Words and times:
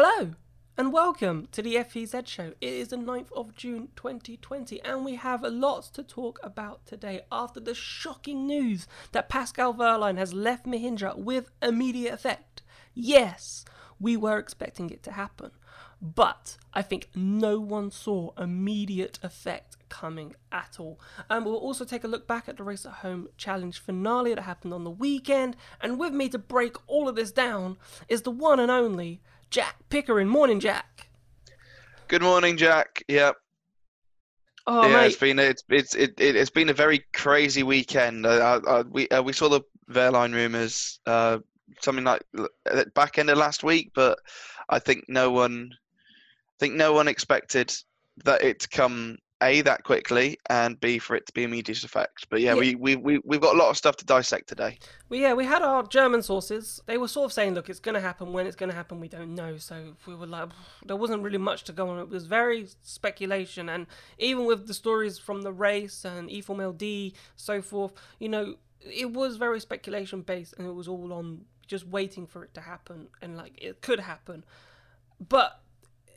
Hello 0.00 0.30
and 0.76 0.92
welcome 0.92 1.48
to 1.50 1.60
the 1.60 1.82
FEZ 1.82 2.22
show. 2.24 2.52
It 2.60 2.72
is 2.72 2.88
the 2.90 2.96
9th 2.96 3.32
of 3.32 3.56
June 3.56 3.88
2020 3.96 4.80
and 4.84 5.04
we 5.04 5.16
have 5.16 5.42
lots 5.42 5.90
to 5.90 6.04
talk 6.04 6.38
about 6.40 6.86
today 6.86 7.22
after 7.32 7.58
the 7.58 7.74
shocking 7.74 8.46
news 8.46 8.86
that 9.10 9.28
Pascal 9.28 9.74
Wehrlein 9.74 10.16
has 10.16 10.32
left 10.32 10.66
Mahindra 10.66 11.18
with 11.18 11.50
immediate 11.60 12.14
effect. 12.14 12.62
Yes, 12.94 13.64
we 13.98 14.16
were 14.16 14.38
expecting 14.38 14.88
it 14.90 15.02
to 15.02 15.10
happen, 15.10 15.50
but 16.00 16.58
I 16.72 16.82
think 16.82 17.08
no 17.16 17.58
one 17.58 17.90
saw 17.90 18.30
immediate 18.38 19.18
effect 19.24 19.78
coming 19.88 20.36
at 20.52 20.76
all. 20.78 21.00
And 21.28 21.44
we'll 21.44 21.56
also 21.56 21.84
take 21.84 22.04
a 22.04 22.08
look 22.08 22.28
back 22.28 22.48
at 22.48 22.56
the 22.56 22.62
Race 22.62 22.86
at 22.86 22.92
Home 22.92 23.30
Challenge 23.36 23.76
finale 23.76 24.32
that 24.34 24.42
happened 24.42 24.74
on 24.74 24.84
the 24.84 24.90
weekend. 24.90 25.56
And 25.80 25.98
with 25.98 26.12
me 26.12 26.28
to 26.28 26.38
break 26.38 26.76
all 26.86 27.08
of 27.08 27.16
this 27.16 27.32
down 27.32 27.78
is 28.08 28.22
the 28.22 28.30
one 28.30 28.60
and 28.60 28.70
only 28.70 29.20
Jack 29.50 29.76
Pickering. 29.88 30.28
Morning, 30.28 30.60
Jack. 30.60 31.08
Good 32.08 32.22
morning, 32.22 32.56
Jack. 32.56 33.02
Yep. 33.08 33.36
Oh, 34.66 34.86
yeah, 34.86 34.92
mate. 34.92 35.06
it's 35.06 35.16
been 35.16 35.38
it's 35.38 35.64
it's 35.70 35.94
it, 35.94 36.14
it, 36.18 36.34
has 36.34 36.50
been 36.50 36.68
a 36.68 36.74
very 36.74 37.04
crazy 37.14 37.62
weekend. 37.62 38.26
Uh, 38.26 38.60
uh, 38.66 38.84
we 38.90 39.08
uh, 39.08 39.22
we 39.22 39.32
saw 39.32 39.48
the 39.48 39.62
Wehrlein 39.90 40.34
rumors, 40.34 41.00
uh, 41.06 41.38
something 41.80 42.04
like 42.04 42.22
uh, 42.38 42.84
back 42.94 43.18
end 43.18 43.30
of 43.30 43.38
last 43.38 43.64
week, 43.64 43.92
but 43.94 44.18
I 44.68 44.78
think 44.78 45.04
no 45.08 45.30
one, 45.30 45.70
I 45.72 46.56
think 46.60 46.74
no 46.74 46.92
one 46.92 47.08
expected 47.08 47.74
that 48.24 48.42
it 48.42 48.60
to 48.60 48.68
come 48.68 49.16
a 49.40 49.60
that 49.62 49.84
quickly 49.84 50.36
and 50.50 50.80
b 50.80 50.98
for 50.98 51.14
it 51.14 51.26
to 51.26 51.32
be 51.32 51.44
immediate 51.44 51.84
effect. 51.84 52.26
But 52.28 52.40
yeah, 52.40 52.54
Yeah. 52.54 52.60
we 52.60 52.74
we 52.74 52.96
we 52.96 53.18
we've 53.24 53.40
got 53.40 53.54
a 53.54 53.58
lot 53.58 53.70
of 53.70 53.76
stuff 53.76 53.96
to 53.98 54.04
dissect 54.04 54.48
today. 54.48 54.78
Well, 55.08 55.20
yeah, 55.20 55.34
we 55.34 55.44
had 55.44 55.62
our 55.62 55.84
German 55.84 56.22
sources. 56.22 56.80
They 56.86 56.98
were 56.98 57.08
sort 57.08 57.26
of 57.26 57.32
saying, 57.32 57.54
look, 57.54 57.68
it's 57.70 57.78
going 57.80 57.94
to 57.94 58.00
happen. 58.00 58.32
When 58.32 58.46
it's 58.46 58.56
going 58.56 58.70
to 58.70 58.74
happen, 58.76 59.00
we 59.00 59.08
don't 59.08 59.34
know. 59.34 59.56
So 59.58 59.94
we 60.06 60.14
were 60.14 60.26
like, 60.26 60.48
there 60.84 60.96
wasn't 60.96 61.22
really 61.22 61.38
much 61.38 61.64
to 61.64 61.72
go 61.72 61.88
on. 61.88 61.98
It 62.00 62.08
was 62.08 62.26
very 62.26 62.68
speculation. 62.82 63.68
And 63.68 63.86
even 64.18 64.44
with 64.44 64.66
the 64.66 64.74
stories 64.74 65.18
from 65.18 65.42
the 65.42 65.52
race 65.52 66.04
and 66.04 66.30
E 66.30 66.40
Formel 66.40 66.72
D, 66.72 67.14
so 67.36 67.62
forth, 67.62 67.92
you 68.18 68.28
know, 68.28 68.56
it 68.80 69.12
was 69.12 69.36
very 69.36 69.60
speculation 69.60 70.22
based 70.22 70.54
and 70.58 70.66
it 70.66 70.74
was 70.74 70.88
all 70.88 71.12
on 71.12 71.44
just 71.66 71.86
waiting 71.86 72.26
for 72.26 72.44
it 72.44 72.54
to 72.54 72.60
happen. 72.60 73.08
And 73.22 73.36
like, 73.36 73.58
it 73.62 73.82
could 73.82 74.00
happen. 74.00 74.44
But 75.20 75.60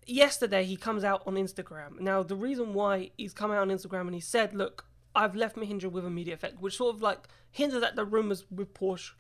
yesterday 0.06 0.64
he 0.64 0.76
comes 0.76 1.04
out 1.04 1.24
on 1.26 1.36
Instagram. 1.36 2.00
Now 2.00 2.24
the 2.24 2.36
reason 2.36 2.74
why 2.74 3.12
he's 3.18 3.34
come 3.34 3.52
out 3.52 3.60
on 3.60 3.70
Instagram 3.70 4.02
and 4.02 4.16
he 4.16 4.22
said, 4.22 4.54
"Look, 4.54 4.86
I've 5.16 5.36
left 5.36 5.56
Mahindra 5.56 5.92
with 5.92 6.06
immediate 6.06 6.36
effect," 6.36 6.60
which 6.60 6.78
sort 6.78 6.96
of 6.96 7.02
like 7.02 7.28
hinted 7.52 7.84
that 7.84 7.96
the 7.96 8.06
rumors 8.06 8.46
with 8.50 8.74
Porsche 8.74 9.12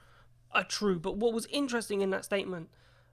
are 0.51 0.63
true. 0.63 0.99
But 0.99 1.17
what 1.17 1.33
was 1.33 1.45
interesting 1.47 2.01
in 2.01 2.09
that 2.11 2.25
statement 2.25 2.69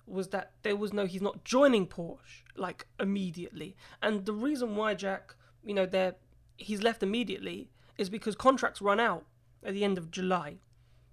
was 0.07 0.29
that 0.29 0.53
there 0.63 0.77
was 0.77 0.93
no 0.93 1.07
he's 1.07 1.23
not 1.23 1.45
joining 1.45 1.87
Porsche 1.87 2.43
like 2.57 2.87
immediately. 2.99 3.77
And 4.03 4.25
the 4.25 4.33
reason 4.33 4.77
why 4.77 4.95
Jack, 4.95 5.35
you 5.65 5.75
know, 5.75 5.87
there 5.87 6.17
he's 6.57 6.83
left 6.83 7.03
immediately 7.03 7.71
is 7.97 8.09
because 8.09 8.35
contracts 8.35 8.81
run 8.81 9.01
out 9.01 9.27
at 9.63 9.75
the 9.75 9.85
end 9.85 9.99
of 9.99 10.11
July. 10.11 10.59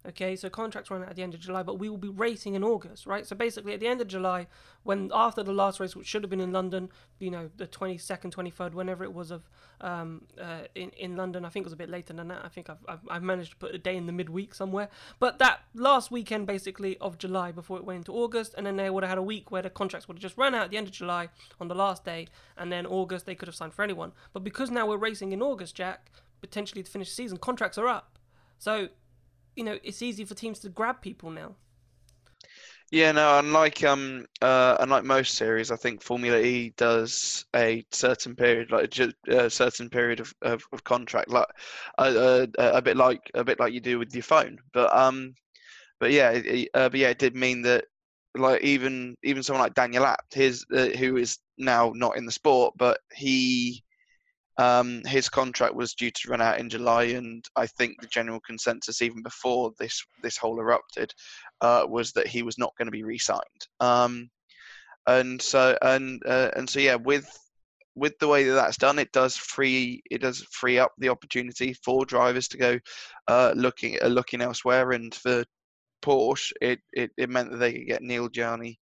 Okay, 0.09 0.35
so 0.35 0.51
contracts 0.51 0.91
run 0.91 1.01
out 1.01 1.09
at 1.09 1.15
the 1.15 1.23
end 1.23 1.33
of 1.33 1.39
July, 1.39 1.63
but 1.63 1.79
we 1.79 1.89
will 1.89 1.97
be 1.97 2.09
racing 2.09 2.53
in 2.53 2.63
August, 2.63 3.07
right? 3.07 3.25
So 3.25 3.35
basically, 3.35 3.73
at 3.73 3.79
the 3.79 3.87
end 3.87 4.01
of 4.01 4.07
July, 4.07 4.45
when 4.83 5.09
after 5.11 5.41
the 5.41 5.51
last 5.51 5.79
race, 5.79 5.95
which 5.95 6.05
should 6.05 6.21
have 6.21 6.29
been 6.29 6.39
in 6.39 6.51
London, 6.51 6.89
you 7.17 7.31
know, 7.31 7.49
the 7.57 7.65
twenty 7.65 7.97
second, 7.97 8.29
twenty 8.29 8.51
third, 8.51 8.75
whenever 8.75 9.03
it 9.03 9.13
was 9.13 9.31
of 9.31 9.49
um, 9.81 10.27
uh, 10.39 10.65
in 10.75 10.91
in 10.91 11.15
London, 11.15 11.43
I 11.43 11.49
think 11.49 11.63
it 11.63 11.67
was 11.67 11.73
a 11.73 11.77
bit 11.77 11.89
later 11.89 12.13
than 12.13 12.27
that. 12.27 12.45
I 12.45 12.49
think 12.49 12.69
I've, 12.69 12.85
I've 12.87 12.99
I've 13.09 13.23
managed 13.23 13.51
to 13.51 13.57
put 13.57 13.73
a 13.73 13.79
day 13.79 13.97
in 13.97 14.05
the 14.05 14.11
midweek 14.11 14.53
somewhere, 14.53 14.89
but 15.17 15.39
that 15.39 15.61
last 15.73 16.11
weekend 16.11 16.45
basically 16.45 16.97
of 16.99 17.17
July 17.17 17.51
before 17.51 17.77
it 17.77 17.83
went 17.83 17.97
into 17.97 18.13
August, 18.13 18.53
and 18.55 18.65
then 18.67 18.75
they 18.75 18.91
would 18.91 19.03
have 19.03 19.09
had 19.09 19.17
a 19.17 19.23
week 19.23 19.49
where 19.49 19.63
the 19.63 19.71
contracts 19.71 20.07
would 20.07 20.17
have 20.17 20.21
just 20.21 20.37
run 20.37 20.53
out 20.53 20.65
at 20.65 20.69
the 20.69 20.77
end 20.77 20.85
of 20.85 20.93
July 20.93 21.29
on 21.59 21.67
the 21.67 21.75
last 21.75 22.05
day, 22.05 22.27
and 22.57 22.71
then 22.71 22.85
August 22.85 23.25
they 23.25 23.33
could 23.33 23.47
have 23.47 23.55
signed 23.55 23.73
for 23.73 23.81
anyone. 23.81 24.11
But 24.33 24.43
because 24.43 24.69
now 24.69 24.85
we're 24.85 24.97
racing 24.97 25.31
in 25.31 25.41
August, 25.41 25.73
Jack, 25.73 26.11
potentially 26.41 26.83
to 26.83 26.91
finish 26.91 27.09
the 27.09 27.15
season, 27.15 27.39
contracts 27.39 27.79
are 27.79 27.87
up, 27.87 28.19
so 28.59 28.89
you 29.55 29.63
know, 29.63 29.77
it's 29.83 30.01
easy 30.01 30.25
for 30.25 30.35
teams 30.35 30.59
to 30.59 30.69
grab 30.69 31.01
people 31.01 31.31
now. 31.31 31.55
Yeah, 32.91 33.11
no, 33.11 33.39
unlike 33.39 33.83
um 33.83 34.25
uh 34.41 34.77
unlike 34.79 35.03
most 35.03 35.35
series, 35.35 35.71
I 35.71 35.75
think 35.75 36.03
Formula 36.03 36.39
E 36.39 36.73
does 36.77 37.45
a 37.55 37.83
certain 37.91 38.35
period, 38.35 38.71
like 38.71 38.95
a 39.27 39.49
certain 39.49 39.89
period 39.89 40.19
of, 40.19 40.33
of, 40.41 40.63
of 40.71 40.83
contract, 40.83 41.29
like 41.29 41.47
uh, 41.97 42.45
uh, 42.57 42.71
a 42.73 42.81
bit 42.81 42.97
like 42.97 43.31
a 43.33 43.43
bit 43.43 43.59
like 43.59 43.73
you 43.73 43.81
do 43.81 43.99
with 43.99 44.13
your 44.13 44.23
phone. 44.23 44.59
But 44.73 44.95
um, 44.95 45.33
but 45.99 46.11
yeah, 46.11 46.31
it, 46.31 46.69
uh, 46.73 46.89
but 46.89 46.99
yeah, 46.99 47.09
it 47.09 47.19
did 47.19 47.35
mean 47.35 47.61
that 47.63 47.85
like 48.35 48.61
even 48.63 49.15
even 49.23 49.43
someone 49.43 49.63
like 49.63 49.75
Daniel 49.75 50.05
Abt, 50.05 50.33
his 50.33 50.65
uh, 50.73 50.89
who 50.89 51.17
is 51.17 51.39
now 51.57 51.93
not 51.95 52.17
in 52.17 52.25
the 52.25 52.31
sport, 52.31 52.75
but 52.77 52.99
he 53.13 53.84
um 54.57 55.01
his 55.05 55.29
contract 55.29 55.75
was 55.75 55.93
due 55.93 56.11
to 56.11 56.29
run 56.29 56.41
out 56.41 56.59
in 56.59 56.69
July, 56.69 57.03
and 57.03 57.43
I 57.55 57.67
think 57.67 58.01
the 58.01 58.07
general 58.07 58.39
consensus 58.39 59.01
even 59.01 59.21
before 59.21 59.71
this 59.79 60.03
this 60.23 60.37
whole 60.37 60.59
erupted 60.59 61.13
uh, 61.61 61.85
was 61.87 62.11
that 62.13 62.27
he 62.27 62.43
was 62.43 62.57
not 62.57 62.73
going 62.77 62.87
to 62.87 62.91
be 62.91 63.03
re-signed. 63.03 63.67
Um, 63.79 64.29
and 65.07 65.41
so 65.41 65.77
and 65.81 66.21
uh, 66.25 66.51
and 66.55 66.69
so 66.69 66.79
yeah, 66.79 66.95
with 66.95 67.27
with 67.95 68.17
the 68.19 68.27
way 68.27 68.43
that 68.43 68.53
that's 68.53 68.77
done, 68.77 68.99
it 68.99 69.11
does 69.11 69.35
free 69.35 70.01
it 70.11 70.21
does 70.21 70.45
free 70.51 70.77
up 70.79 70.91
the 70.97 71.09
opportunity 71.09 71.73
for 71.73 72.05
drivers 72.05 72.47
to 72.49 72.57
go 72.57 72.79
uh, 73.27 73.53
looking 73.55 73.97
uh, 74.03 74.07
looking 74.07 74.41
elsewhere. 74.41 74.91
And 74.91 75.13
for 75.13 75.45
Porsche, 76.01 76.51
it, 76.61 76.79
it, 76.93 77.11
it 77.17 77.29
meant 77.29 77.51
that 77.51 77.57
they 77.57 77.73
could 77.73 77.87
get 77.87 78.01
Neel 78.03 78.29
Jani 78.33 78.79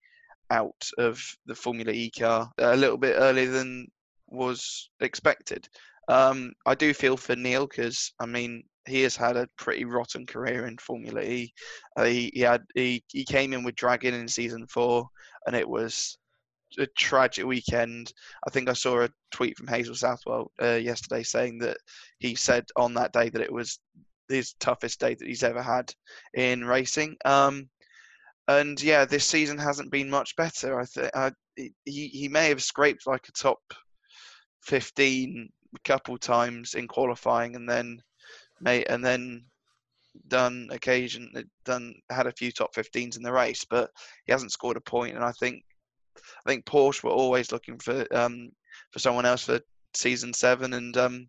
out 0.49 0.89
of 0.97 1.23
the 1.45 1.55
Formula 1.55 1.91
E 1.91 2.11
car 2.11 2.51
a 2.57 2.75
little 2.75 2.97
bit 2.97 3.15
earlier 3.17 3.49
than 3.49 3.87
was 4.33 4.89
expected. 4.99 5.67
Um, 6.07 6.53
I 6.65 6.75
do 6.75 6.93
feel 6.93 7.15
for 7.15 7.35
Neel 7.35 7.67
because 7.67 8.13
I 8.19 8.25
mean 8.25 8.63
he 8.85 9.01
has 9.01 9.15
had 9.15 9.37
a 9.37 9.47
pretty 9.57 9.85
rotten 9.85 10.25
career 10.25 10.67
in 10.67 10.77
Formula 10.77 11.21
E. 11.21 11.53
Uh, 11.95 12.03
he, 12.03 12.31
he 12.33 12.41
had 12.41 12.63
he, 12.75 13.03
he 13.07 13.23
came 13.23 13.53
in 13.53 13.63
with 13.63 13.75
Dragon 13.75 14.13
in 14.13 14.27
season 14.27 14.67
four, 14.67 15.07
and 15.45 15.55
it 15.55 15.67
was 15.67 16.17
a 16.77 16.87
tragic 16.97 17.45
weekend. 17.45 18.11
I 18.45 18.49
think 18.49 18.69
I 18.69 18.73
saw 18.73 19.03
a 19.03 19.09
tweet 19.31 19.57
from 19.57 19.67
Hazel 19.67 19.95
Southwell 19.95 20.51
uh, 20.61 20.75
yesterday 20.75 21.23
saying 21.23 21.59
that 21.59 21.77
he 22.19 22.35
said 22.35 22.65
on 22.75 22.93
that 22.95 23.13
day 23.13 23.29
that 23.29 23.41
it 23.41 23.51
was 23.51 23.79
his 24.27 24.53
toughest 24.59 24.99
day 24.99 25.15
that 25.15 25.27
he's 25.27 25.43
ever 25.43 25.61
had 25.61 25.93
in 26.33 26.65
racing. 26.65 27.15
Um, 27.25 27.69
and 28.47 28.81
yeah, 28.81 29.05
this 29.05 29.25
season 29.25 29.57
hasn't 29.57 29.91
been 29.91 30.09
much 30.09 30.35
better. 30.35 30.79
I 30.79 30.85
think 30.85 31.11
he 31.85 32.07
he 32.07 32.27
may 32.27 32.49
have 32.49 32.61
scraped 32.61 33.07
like 33.07 33.27
a 33.29 33.31
top 33.31 33.59
fifteen 34.63 35.49
a 35.75 35.79
couple 35.79 36.17
times 36.17 36.75
in 36.75 36.87
qualifying, 36.87 37.55
and 37.55 37.67
then 37.69 38.01
may 38.61 38.83
and 38.85 39.03
then 39.03 39.43
done 40.27 40.69
occasion 40.71 41.31
done 41.65 41.95
had 42.09 42.27
a 42.27 42.31
few 42.33 42.51
top 42.51 42.73
15s 42.75 43.17
in 43.17 43.23
the 43.23 43.31
race, 43.31 43.65
but 43.65 43.89
he 44.25 44.31
hasn't 44.31 44.51
scored 44.51 44.77
a 44.77 44.81
point. 44.81 45.15
And 45.15 45.23
I 45.23 45.31
think 45.31 45.63
I 46.45 46.49
think 46.49 46.65
Porsche 46.65 47.03
were 47.03 47.11
always 47.11 47.51
looking 47.51 47.79
for 47.79 48.05
um, 48.15 48.51
for 48.91 48.99
someone 48.99 49.25
else 49.25 49.43
for 49.43 49.59
season 49.93 50.33
seven, 50.33 50.73
and 50.73 50.95
um, 50.97 51.27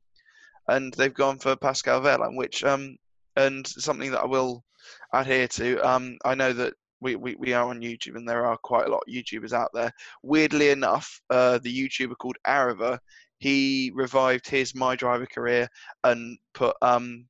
and 0.68 0.92
they've 0.94 1.12
gone 1.12 1.38
for 1.38 1.56
Pascal 1.56 2.00
Wehrlein, 2.00 2.36
which 2.36 2.64
um, 2.64 2.96
and 3.36 3.66
something 3.66 4.10
that 4.10 4.22
I 4.22 4.26
will 4.26 4.64
adhere 5.12 5.48
to. 5.48 5.78
Um, 5.78 6.18
I 6.24 6.34
know 6.34 6.52
that 6.52 6.74
we, 7.00 7.16
we, 7.16 7.34
we 7.36 7.52
are 7.52 7.68
on 7.68 7.80
YouTube, 7.80 8.16
and 8.16 8.28
there 8.28 8.46
are 8.46 8.56
quite 8.58 8.86
a 8.86 8.90
lot 8.90 9.02
of 9.06 9.12
YouTubers 9.12 9.52
out 9.52 9.70
there. 9.74 9.92
Weirdly 10.22 10.70
enough, 10.70 11.20
uh, 11.30 11.58
the 11.58 11.88
YouTuber 11.88 12.16
called 12.18 12.36
Arava, 12.46 12.98
he 13.38 13.92
revived 13.94 14.48
his 14.48 14.74
My 14.74 14.96
Driver 14.96 15.26
career 15.26 15.68
and 16.04 16.38
put 16.54 16.76
um 16.82 17.26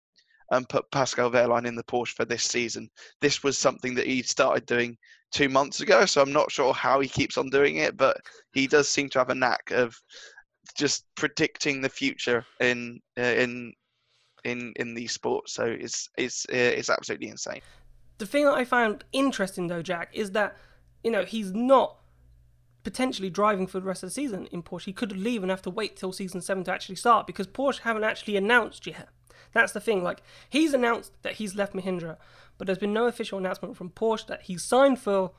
and 0.51 0.69
put 0.69 0.91
Pascal 0.93 1.31
Wehrlein 1.31 1.67
in 1.67 1.75
the 1.75 1.83
Porsche 1.85 2.15
for 2.15 2.25
this 2.25 2.45
season. 2.45 2.89
This 3.21 3.43
was 3.43 3.59
something 3.59 3.95
that 3.95 4.07
he 4.07 4.23
started 4.23 4.67
doing 4.67 4.97
two 5.33 5.49
months 5.49 5.81
ago, 5.81 6.05
so 6.05 6.21
I'm 6.23 6.33
not 6.33 6.53
sure 6.53 6.73
how 6.73 7.01
he 7.01 7.09
keeps 7.09 7.39
on 7.39 7.51
doing 7.51 7.77
it, 7.77 7.97
but 7.97 8.19
he 8.53 8.67
does 8.67 8.89
seem 8.89 9.09
to 9.11 9.19
have 9.19 9.31
a 9.31 9.35
knack 9.35 9.71
of 9.73 9.97
just 10.77 11.07
predicting 11.17 11.81
the 11.81 11.89
future 11.89 12.45
in 12.61 13.01
uh, 13.19 13.23
in 13.23 13.73
in 14.45 14.73
in 14.77 14.95
these 14.95 15.13
sports. 15.13 15.55
So 15.55 15.65
it's 15.65 16.09
it's 16.17 16.47
uh, 16.47 16.73
it's 16.79 16.91
absolutely 16.91 17.29
insane. 17.29 17.63
The 18.19 18.27
thing 18.27 18.45
that 18.45 18.55
I 18.55 18.65
found 18.65 19.05
interesting 19.13 19.67
though, 19.67 19.83
Jack, 19.83 20.11
is 20.13 20.33
that 20.33 20.57
you 21.03 21.11
know 21.11 21.25
he's 21.25 21.53
not 21.53 21.99
potentially 22.83 23.31
driving 23.31 23.67
for 23.67 23.81
the 23.81 23.87
rest 23.87 24.03
of 24.03 24.09
the 24.09 24.15
season 24.15 24.47
in 24.53 24.63
Porsche. 24.63 24.85
He 24.85 24.93
could 24.93 25.17
leave 25.17 25.43
and 25.43 25.51
have 25.51 25.63
to 25.63 25.71
wait 25.71 25.97
till 25.97 26.13
season 26.13 26.41
seven 26.41 26.65
to 26.65 26.73
actually 26.73 26.97
start 26.97 27.27
because 27.27 27.47
Porsche 27.47 27.81
haven't 27.81 28.05
actually 28.05 28.37
announced 28.37 28.87
yet. 28.87 29.09
That's 29.53 29.73
the 29.73 29.81
thing. 29.81 30.03
Like 30.03 30.23
he's 30.49 30.75
announced 30.75 31.13
that 31.23 31.35
he's 31.35 31.55
left 31.55 31.75
Mahindra, 31.75 32.17
but 32.59 32.67
there's 32.67 32.79
been 32.79 32.93
no 32.93 33.07
official 33.07 33.39
announcement 33.39 33.77
from 33.77 33.91
Porsche 33.91 34.27
that 34.27 34.43
he's 34.43 34.63
signed 34.63 35.01
for 35.01 35.33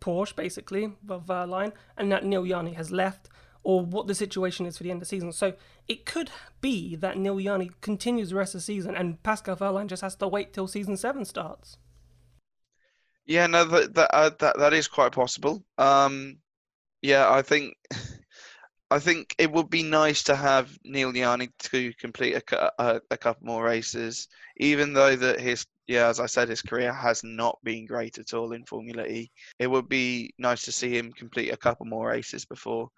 Porsche, 0.00 0.34
basically, 0.34 0.92
with 1.06 1.26
Wehrlein, 1.26 1.72
and 1.96 2.10
that 2.10 2.24
Neel 2.24 2.46
Jani 2.46 2.72
has 2.72 2.90
left, 2.90 3.28
or 3.62 3.84
what 3.84 4.06
the 4.06 4.14
situation 4.14 4.66
is 4.66 4.78
for 4.78 4.82
the 4.82 4.90
end 4.90 4.98
of 4.98 5.00
the 5.00 5.06
season. 5.06 5.32
So 5.32 5.54
it 5.86 6.06
could 6.06 6.30
be 6.60 6.96
that 6.96 7.18
Neel 7.18 7.38
Jani 7.38 7.70
continues 7.80 8.30
the 8.30 8.36
rest 8.36 8.54
of 8.54 8.60
the 8.60 8.64
season, 8.64 8.96
and 8.96 9.22
Pascal 9.22 9.56
Wehrlein 9.56 9.86
just 9.86 10.02
has 10.02 10.16
to 10.16 10.28
wait 10.28 10.52
till 10.52 10.66
season 10.66 10.96
seven 10.96 11.24
starts. 11.24 11.76
Yeah, 13.30 13.46
no, 13.46 13.64
that 13.64 13.94
that 13.94 14.10
uh, 14.12 14.30
that, 14.40 14.58
that 14.58 14.72
is 14.72 14.88
quite 14.88 15.12
possible. 15.12 15.62
Um, 15.78 16.38
yeah, 17.00 17.30
I 17.30 17.42
think 17.42 17.76
I 18.90 18.98
think 18.98 19.36
it 19.38 19.52
would 19.52 19.70
be 19.70 19.84
nice 19.84 20.24
to 20.24 20.34
have 20.34 20.76
Neel 20.84 21.16
Jani 21.16 21.48
to 21.70 21.92
complete 22.00 22.34
a, 22.34 22.72
a, 22.82 23.00
a, 23.12 23.16
couple 23.16 23.46
more 23.46 23.62
races, 23.62 24.26
even 24.56 24.92
though 24.92 25.14
that 25.14 25.38
his 25.38 25.64
yeah, 25.86 26.08
as 26.08 26.18
I 26.18 26.26
said, 26.26 26.48
his 26.48 26.60
career 26.60 26.92
has 26.92 27.22
not 27.22 27.56
been 27.62 27.86
great 27.86 28.18
at 28.18 28.34
all 28.34 28.52
in 28.52 28.64
Formula 28.64 29.04
E. 29.06 29.30
It 29.60 29.68
would 29.68 29.88
be 29.88 30.34
nice 30.38 30.64
to 30.64 30.72
see 30.72 30.98
him 30.98 31.12
complete 31.12 31.50
a 31.50 31.56
couple 31.56 31.86
more 31.86 32.08
races 32.08 32.44
before 32.44 32.88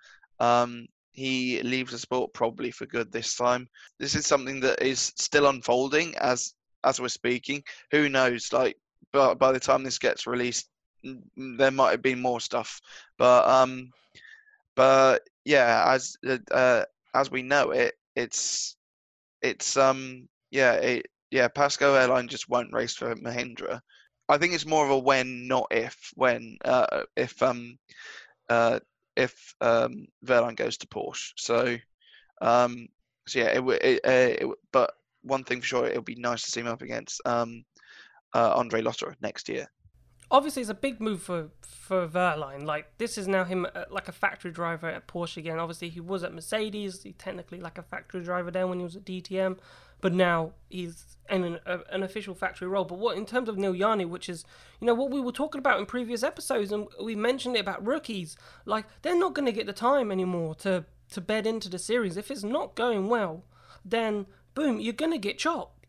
um, 0.40 0.87
he 1.12 1.62
leaves 1.62 1.93
the 1.93 1.99
sport 1.99 2.32
probably 2.32 2.70
for 2.70 2.87
good 2.87 3.12
this 3.12 3.37
time. 3.37 3.69
This 3.99 4.14
is 4.14 4.26
something 4.26 4.61
that 4.61 4.82
is 4.82 5.12
still 5.17 5.49
unfolding 5.49 6.17
as 6.17 6.55
as 6.85 7.00
we're 7.02 7.08
speaking. 7.08 7.62
Who 7.90 8.08
knows? 8.08 8.50
Like, 8.50 8.76
but 9.12 9.37
by 9.38 9.53
the 9.53 9.61
time 9.61 9.82
this 9.82 9.99
gets 9.99 10.26
released, 10.26 10.69
there 11.37 11.70
might 11.70 11.91
have 11.91 12.03
been 12.03 12.20
more 12.20 12.41
stuff. 12.41 12.81
But 13.19 13.47
um, 13.49 13.91
but 14.75 15.23
yeah, 15.44 15.85
as 15.88 16.17
uh, 16.26 16.38
uh, 16.50 16.85
as 17.14 17.31
we 17.31 17.43
know 17.43 17.70
it, 17.70 17.94
it's 18.17 18.76
it's 19.43 19.76
um 19.76 20.29
yeah 20.50 20.75
it 20.75 21.06
yeah 21.31 21.49
Pascal 21.49 21.93
Wehrlein 21.94 22.29
just 22.29 22.49
won't 22.49 22.73
race 22.73 22.94
for 22.94 23.14
Mahindra. 23.17 23.81
I 24.29 24.38
think 24.38 24.55
it's 24.55 24.67
more 24.67 24.85
of 24.85 24.91
a 24.91 24.99
when, 24.99 25.47
not 25.49 25.67
if. 25.70 25.97
When 26.14 26.56
uh, 26.64 27.03
if 27.17 27.43
um 27.43 27.79
uh 28.49 28.81
if 29.17 29.55
um 29.61 30.06
Wehrlein 30.25 30.56
goes 30.56 30.79
to 30.79 30.87
Porsche. 30.87 31.32
So 31.37 31.76
um 32.41 32.88
so 33.26 33.41
yeah 33.41 33.47
it, 33.47 33.62
it, 33.62 34.00
it, 34.05 34.43
it 34.43 34.49
but 34.73 34.94
one 35.23 35.44
thing 35.44 35.61
for 35.61 35.67
sure, 35.67 35.87
it'll 35.87 36.03
be 36.03 36.17
nice 36.17 36.43
to 36.43 36.50
see 36.50 36.61
him 36.61 36.67
up 36.67 36.82
against 36.82 37.20
um 37.26 37.64
uh, 38.34 38.55
Andre 38.56 38.82
Lotterer 38.82 39.14
next 39.20 39.49
year 39.49 39.69
obviously 40.32 40.62
it's 40.62 40.70
a 40.70 40.75
big 40.75 41.00
move 41.00 41.23
for 41.23 41.50
for 41.61 42.08
Wehrlein. 42.08 42.64
Like 42.64 42.99
this 42.99 43.17
is 43.19 43.29
now 43.29 43.44
him 43.44 43.67
uh, 43.75 43.84
like 43.90 44.08
a 44.08 44.12
factory 44.12 44.50
driver 44.50 44.88
at 44.88 45.06
Porsche 45.06 45.37
again. 45.37 45.58
Obviously 45.58 45.90
he 45.90 46.00
was 46.00 46.25
at 46.25 46.34
Mercedes. 46.34 47.02
He 47.02 47.12
technically 47.12 47.61
like 47.61 47.79
a 47.79 47.82
factory 47.82 48.25
driver 48.25 48.50
there 48.50 48.67
when 48.67 48.79
he 48.79 48.84
was 48.84 48.96
at 48.96 49.05
DTM, 49.05 49.58
but 50.00 50.12
now 50.12 50.52
he's 50.70 51.17
in 51.29 51.44
an, 51.44 51.58
a, 51.67 51.81
an 51.90 52.02
official 52.02 52.34
factory 52.34 52.67
role. 52.67 52.84
But 52.84 52.99
what 52.99 53.17
in 53.17 53.26
terms 53.26 53.49
of 53.49 53.58
Neel 53.58 53.76
Jani, 53.76 54.06
which 54.06 54.29
is 54.29 54.44
you 54.81 54.87
know 54.87 54.94
what 54.94 55.11
we 55.11 55.20
were 55.20 55.32
talking 55.32 55.58
about 55.58 55.78
in 55.78 55.87
previous 55.87 56.23
episodes, 56.23 56.73
and 56.73 56.88
we 57.00 57.14
mentioned 57.14 57.55
it 57.56 57.61
about 57.61 57.87
rookies. 57.87 58.37
Like 58.64 58.87
they're 59.02 59.19
not 59.19 59.35
going 59.35 59.46
to 59.46 59.52
get 59.52 59.67
the 59.67 59.73
time 59.75 60.11
anymore 60.11 60.55
to 60.56 60.87
to 61.11 61.20
bed 61.20 61.46
into 61.46 61.69
the 61.69 61.78
series. 61.78 62.17
If 62.17 62.31
it's 62.31 62.43
not 62.43 62.75
going 62.75 63.08
well, 63.08 63.44
then 63.85 64.26
boom, 64.55 64.81
you're 64.81 64.94
going 64.94 65.12
to 65.12 65.19
get 65.19 65.38
chopped. 65.38 65.81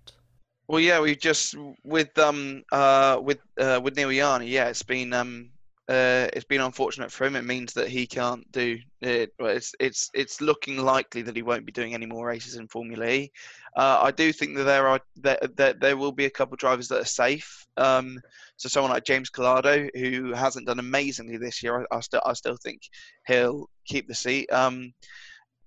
Well, 0.68 0.80
yeah, 0.80 1.01
we've 1.01 1.19
just 1.19 1.56
with 1.83 2.18
um 2.18 2.63
uh 2.71 3.19
with 3.21 3.39
uh 3.60 3.81
with 3.83 3.95
Neel 3.95 4.12
Jani, 4.12 4.48
yeah, 4.48 4.68
it's 4.69 4.83
been 4.83 5.12
um 5.13 5.50
uh 5.89 6.27
it's 6.33 6.45
been 6.45 6.62
unfortunate 6.62 7.12
for 7.12 7.25
him. 7.25 7.36
It 7.36 7.44
means 7.44 7.74
that 7.74 7.89
he 7.89 8.07
can't 8.07 8.50
do 8.51 8.77
it. 9.01 9.31
It's 9.39 9.74
it's 9.80 10.10
it's 10.13 10.39
looking 10.39 10.77
likely 10.77 11.21
that 11.24 11.36
he 11.36 11.42
won't 11.42 11.65
be 11.65 11.74
doing 11.74 11.94
any 11.94 12.06
more 12.06 12.25
races 12.25 12.56
in 12.56 12.68
Formula 12.69 13.06
E. 13.06 13.31
Uh, 13.75 14.00
I 14.04 14.12
do 14.12 14.31
think 14.31 14.56
that 14.56 14.63
there 14.63 14.88
are 14.88 15.01
that 15.18 15.56
there, 15.57 15.74
there 15.74 15.98
will 15.98 16.13
be 16.13 16.25
a 16.25 16.30
couple 16.30 16.54
of 16.54 16.60
drivers 16.60 16.88
that 16.88 17.01
are 17.01 17.06
safe. 17.06 17.65
Um, 17.75 18.19
so 18.56 18.69
someone 18.69 18.92
like 18.92 19.04
James 19.04 19.30
Calado, 19.30 19.89
who 19.95 20.31
hasn't 20.33 20.68
done 20.68 20.80
amazingly 20.80 21.38
this 21.38 21.62
year, 21.62 21.86
I, 21.92 21.98
I 21.98 22.00
still 22.00 22.21
I 22.25 22.33
still 22.33 22.56
think 22.56 22.81
he'll 23.27 23.69
keep 23.86 24.07
the 24.07 24.15
seat. 24.15 24.51
Um, 24.54 24.94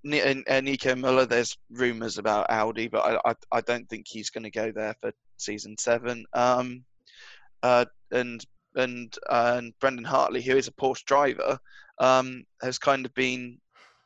Nico 0.06 0.94
Muller, 0.94 1.26
there's 1.26 1.56
rumours 1.70 2.19
about 2.19 2.50
Audi, 2.50 2.88
but 2.88 3.05
I, 3.05 3.31
I, 3.31 3.35
I 3.53 3.61
don't 3.61 3.88
think 3.88 4.06
he's 4.06 4.31
going 4.31 4.44
to 4.44 4.50
go 4.50 4.73
there 4.73 4.94
for 5.00 5.12
season 5.37 5.76
seven. 5.79 6.25
Um, 6.32 6.85
uh, 7.62 7.85
and 8.11 8.44
and 8.75 9.14
uh, 9.29 9.55
and 9.56 9.73
Brendan 9.81 10.05
Hartley, 10.05 10.43
who 10.43 10.56
is 10.56 10.69
a 10.69 10.73
Porsche 10.73 11.05
driver, 11.05 11.58
um, 11.99 12.44
has 12.62 12.79
kind 12.79 13.06
of 13.06 13.14
been 13.14 13.58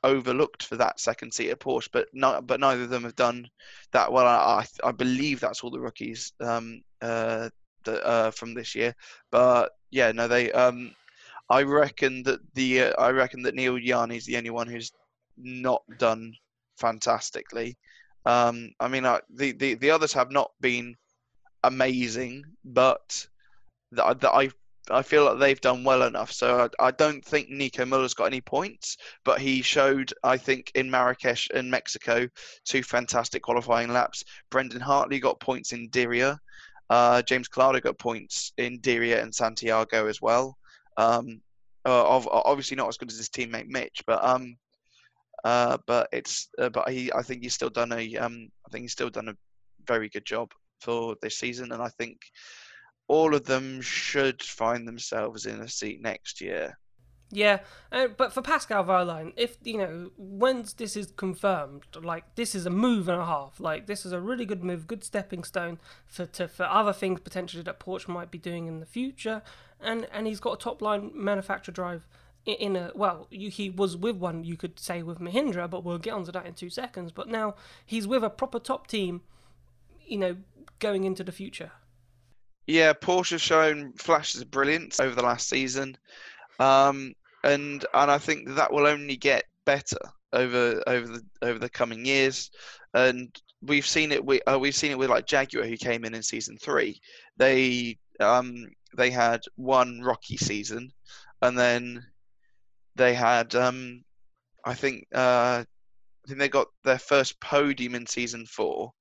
overlooked 0.03 0.63
for 0.63 0.77
that 0.77 1.01
second 1.01 1.33
seat 1.33 1.51
at 1.51 1.61
Porsche, 1.61 1.89
but 1.93 2.09
not, 2.13 2.47
but 2.47 2.61
neither 2.61 2.83
of 2.83 2.91
them 2.91 3.03
have 3.03 3.17
done 3.17 3.49
that 3.93 4.13
well. 4.13 4.27
I 4.27 4.65
I, 4.85 4.89
I 4.89 4.93
believe 4.93 5.41
that's 5.41 5.63
all 5.63 5.71
the 5.71 5.81
rookies 5.81 6.33
um, 6.41 6.83
uh, 7.03 7.51
the, 7.85 8.05
uh, 8.07 8.31
from 8.31 8.55
this 8.55 8.75
year. 8.75 8.95
But 9.31 9.73
yeah, 9.91 10.13
no, 10.13 10.29
they. 10.29 10.53
Um, 10.53 10.95
I 11.51 11.63
reckon 11.63 12.23
that 12.23 12.41
the 12.55 12.83
uh, 12.83 13.03
I 13.03 13.11
reckon 13.11 13.43
that 13.43 13.57
Neel 13.57 13.77
Jani 13.77 14.17
is 14.17 14.25
the 14.25 14.37
only 14.37 14.51
one 14.51 14.69
who's 14.69 14.93
not 15.45 15.83
done 15.99 16.35
fantastically. 16.79 17.77
Um, 18.27 18.71
I 18.81 18.89
mean, 18.89 19.05
uh, 19.05 19.21
the, 19.31 19.53
the 19.53 19.75
the 19.75 19.91
others 19.91 20.13
have 20.13 20.31
not 20.31 20.51
been 20.61 20.97
amazing, 21.65 22.45
but 22.65 23.27
the, 23.93 24.15
the, 24.15 24.31
I 24.31 24.51
I 24.91 25.03
feel 25.03 25.25
like 25.25 25.39
they've 25.39 25.61
done 25.61 25.85
well 25.85 26.03
enough. 26.03 26.33
So 26.33 26.69
I, 26.81 26.87
I, 26.87 26.91
don't 26.91 27.25
think 27.25 27.49
Nico 27.49 27.85
Muller's 27.85 28.15
got 28.15 28.25
any 28.25 28.41
points, 28.41 28.97
but 29.25 29.41
he 29.41 29.63
showed, 29.63 30.13
I 30.25 30.37
think, 30.37 30.73
in 30.75 30.91
Marrakesh 30.91 31.49
and 31.55 31.71
Mexico, 31.71 32.27
two 32.65 32.83
fantastic 32.83 33.43
qualifying 33.43 33.93
laps. 33.93 34.25
Brendan 34.51 34.81
Hartley 34.81 35.21
got 35.21 35.41
points 35.41 35.73
in 35.73 35.91
Diriyah. 35.91 36.39
Uh, 36.89 37.23
James 37.23 37.49
Calado 37.49 37.81
got 37.81 37.99
points 37.99 38.53
in 38.57 38.81
Diriyah 38.81 39.23
and 39.23 39.35
Santiago 39.35 40.07
as 40.07 40.21
well. 40.21 40.57
Um, 40.97 41.41
uh, 41.87 42.05
obviously 42.31 42.77
not 42.77 42.89
as 42.89 42.97
good 42.97 43.11
as 43.11 43.19
his 43.19 43.29
teammate 43.29 43.69
Mitch, 43.69 44.03
but 44.07 44.23
um, 44.25 44.57
uh, 45.45 45.79
but 45.87 46.09
it's 46.13 46.49
uh, 46.59 46.69
but 46.69 46.89
he 46.89 47.13
I 47.13 47.23
think 47.23 47.43
he's 47.43 47.55
still 47.55 47.71
done 47.71 47.93
a 47.93 48.17
um, 48.17 48.49
I 48.67 48.71
think 48.71 48.83
he's 48.83 48.93
still 48.93 49.11
done 49.11 49.29
a 49.29 49.37
very 49.87 50.09
good 50.09 50.25
job 50.25 50.53
for 50.81 51.17
this 51.23 51.39
season, 51.39 51.73
and 51.73 51.83
I 51.83 51.89
think 51.89 52.19
all 53.09 53.35
of 53.35 53.45
them 53.45 53.81
should 53.81 54.43
find 54.43 54.87
themselves 54.87 55.47
in 55.47 55.61
a 55.61 55.69
seat 55.69 56.01
next 56.01 56.41
year. 56.41 56.79
Yeah, 57.33 57.61
uh, 57.93 58.09
but 58.09 58.33
for 58.33 58.43
Pascal 58.43 58.85
Wehrlein, 58.85 59.33
if 59.37 59.57
you 59.63 59.79
know 59.79 60.11
once 60.17 60.73
this 60.73 60.97
is 60.97 61.13
confirmed, 61.13 61.85
like 62.03 62.35
this 62.35 62.57
is 62.57 62.67
a 62.67 62.71
move 62.71 63.09
and 63.09 63.21
a 63.21 63.25
half. 63.25 63.61
Like 63.61 63.87
this 63.87 64.05
is 64.05 64.13
a 64.13 64.21
really 64.21 64.45
good 64.45 64.65
move, 64.65 64.89
good 64.89 65.05
stepping 65.05 65.45
stone 65.45 65.79
for 66.07 66.27
to, 66.27 66.49
for 66.49 66.65
other 66.65 66.93
things 66.93 67.21
potentially 67.21 67.63
that 67.63 67.79
Porsche 67.79 68.09
might 68.09 68.33
be 68.33 68.39
doing 68.39 68.67
in 68.67 68.81
the 68.81 68.87
future. 68.87 69.43
And 69.81 70.09
and 70.13 70.27
he's 70.27 70.41
got 70.41 70.55
a 70.55 70.63
top 70.63 70.83
line 70.83 71.13
manufacturer 71.15 71.73
drive 71.73 72.09
in 72.47 72.77
a 72.77 72.91
well, 72.95 73.27
you, 73.31 73.51
he 73.51 73.71
was 73.71 73.97
with 73.97 74.17
one 74.17 74.45
you 74.45 74.57
could 74.57 74.79
say 74.79 75.03
with 75.03 75.19
Mahindra, 75.19 75.69
but 75.69 75.85
we'll 75.85 75.99
get 75.99 76.15
onto 76.15 76.33
that 76.33 76.47
in 76.47 76.55
two 76.55 76.71
seconds. 76.71 77.13
But 77.13 77.29
now 77.29 77.55
he's 77.85 78.07
with 78.07 78.25
a 78.25 78.31
proper 78.31 78.59
top 78.59 78.87
team, 78.87 79.23
you 80.07 80.19
know, 80.19 80.37
going 80.79 81.05
into 81.05 81.25
the 81.25 81.33
future. 81.33 81.73
Yeah, 82.67 82.93
Porsche's 82.93 83.43
shown 83.43 83.93
flashes 83.95 84.41
of 84.41 84.51
brilliance 84.51 85.01
over 85.01 85.15
the 85.15 85.23
last 85.23 85.49
season, 85.49 85.97
um, 86.59 87.15
and 87.45 87.85
and 87.95 88.11
I 88.11 88.19
think 88.19 88.49
that, 88.51 88.73
will 88.73 88.87
only 88.87 89.17
get 89.17 89.45
better 89.65 89.99
over 90.33 90.83
over 90.87 91.07
the 91.07 91.23
over 91.43 91.59
the 91.59 91.69
coming 91.69 92.05
years. 92.05 92.51
And 92.95 93.35
we've 93.63 93.87
seen 93.87 94.13
it. 94.13 94.25
We 94.25 94.41
uh, 94.43 94.59
we've 94.59 94.75
seen 94.75 94.93
it 94.93 94.99
with 94.99 95.11
like 95.11 95.27
Jaguar, 95.27 95.65
who 95.65 95.77
came 95.77 96.05
in 96.05 96.15
in 96.15 96.23
season 96.23 96.57
three. 96.59 97.01
They 97.37 97.99
um 98.21 98.67
they 98.97 99.11
had 99.11 99.41
one 99.57 100.01
rocky 100.01 100.37
season, 100.37 100.93
and 101.43 101.59
then 101.59 102.07
they 103.01 103.15
had, 103.15 103.55
um, 103.55 104.03
I 104.65 104.75
think, 104.75 105.07
uh, 105.15 105.65
I 105.65 106.29
think 106.29 106.39
they 106.39 106.49
got 106.51 106.69
their 106.85 106.99
first 106.99 107.41
podium 107.41 107.95
in 107.95 108.07
season 108.07 108.45
four, 108.47 108.93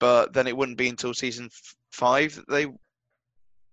but 0.00 0.32
then 0.32 0.46
it 0.46 0.56
wouldn't 0.56 0.78
be 0.78 0.88
until 0.88 1.12
season 1.12 1.46
f- 1.46 1.74
five 1.92 2.34
that 2.36 2.48
they. 2.48 2.66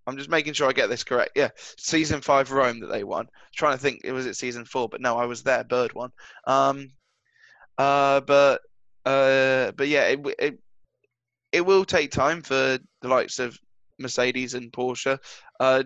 I'm 0.06 0.18
just 0.18 0.30
making 0.30 0.52
sure 0.52 0.68
I 0.68 0.72
get 0.72 0.88
this 0.88 1.02
correct. 1.02 1.32
Yeah, 1.34 1.48
season 1.78 2.20
five 2.20 2.52
Rome 2.52 2.80
that 2.80 2.88
they 2.88 3.02
won. 3.02 3.26
trying 3.56 3.76
to 3.76 3.82
think, 3.82 4.02
it 4.04 4.12
was 4.12 4.26
it 4.26 4.36
season 4.36 4.64
four, 4.64 4.88
but 4.88 5.00
no, 5.00 5.16
I 5.16 5.24
was 5.24 5.42
there. 5.42 5.64
Bird 5.64 5.94
one. 5.94 6.10
Um, 6.46 6.88
uh, 7.78 8.20
but 8.20 8.60
uh, 9.04 9.72
but 9.72 9.88
yeah, 9.88 10.04
it, 10.04 10.20
it 10.38 10.58
it 11.50 11.60
will 11.62 11.84
take 11.84 12.10
time 12.10 12.42
for 12.42 12.78
the 13.00 13.08
likes 13.08 13.38
of 13.38 13.58
Mercedes 13.98 14.54
and 14.54 14.70
Porsche. 14.70 15.18
Uh, 15.58 15.82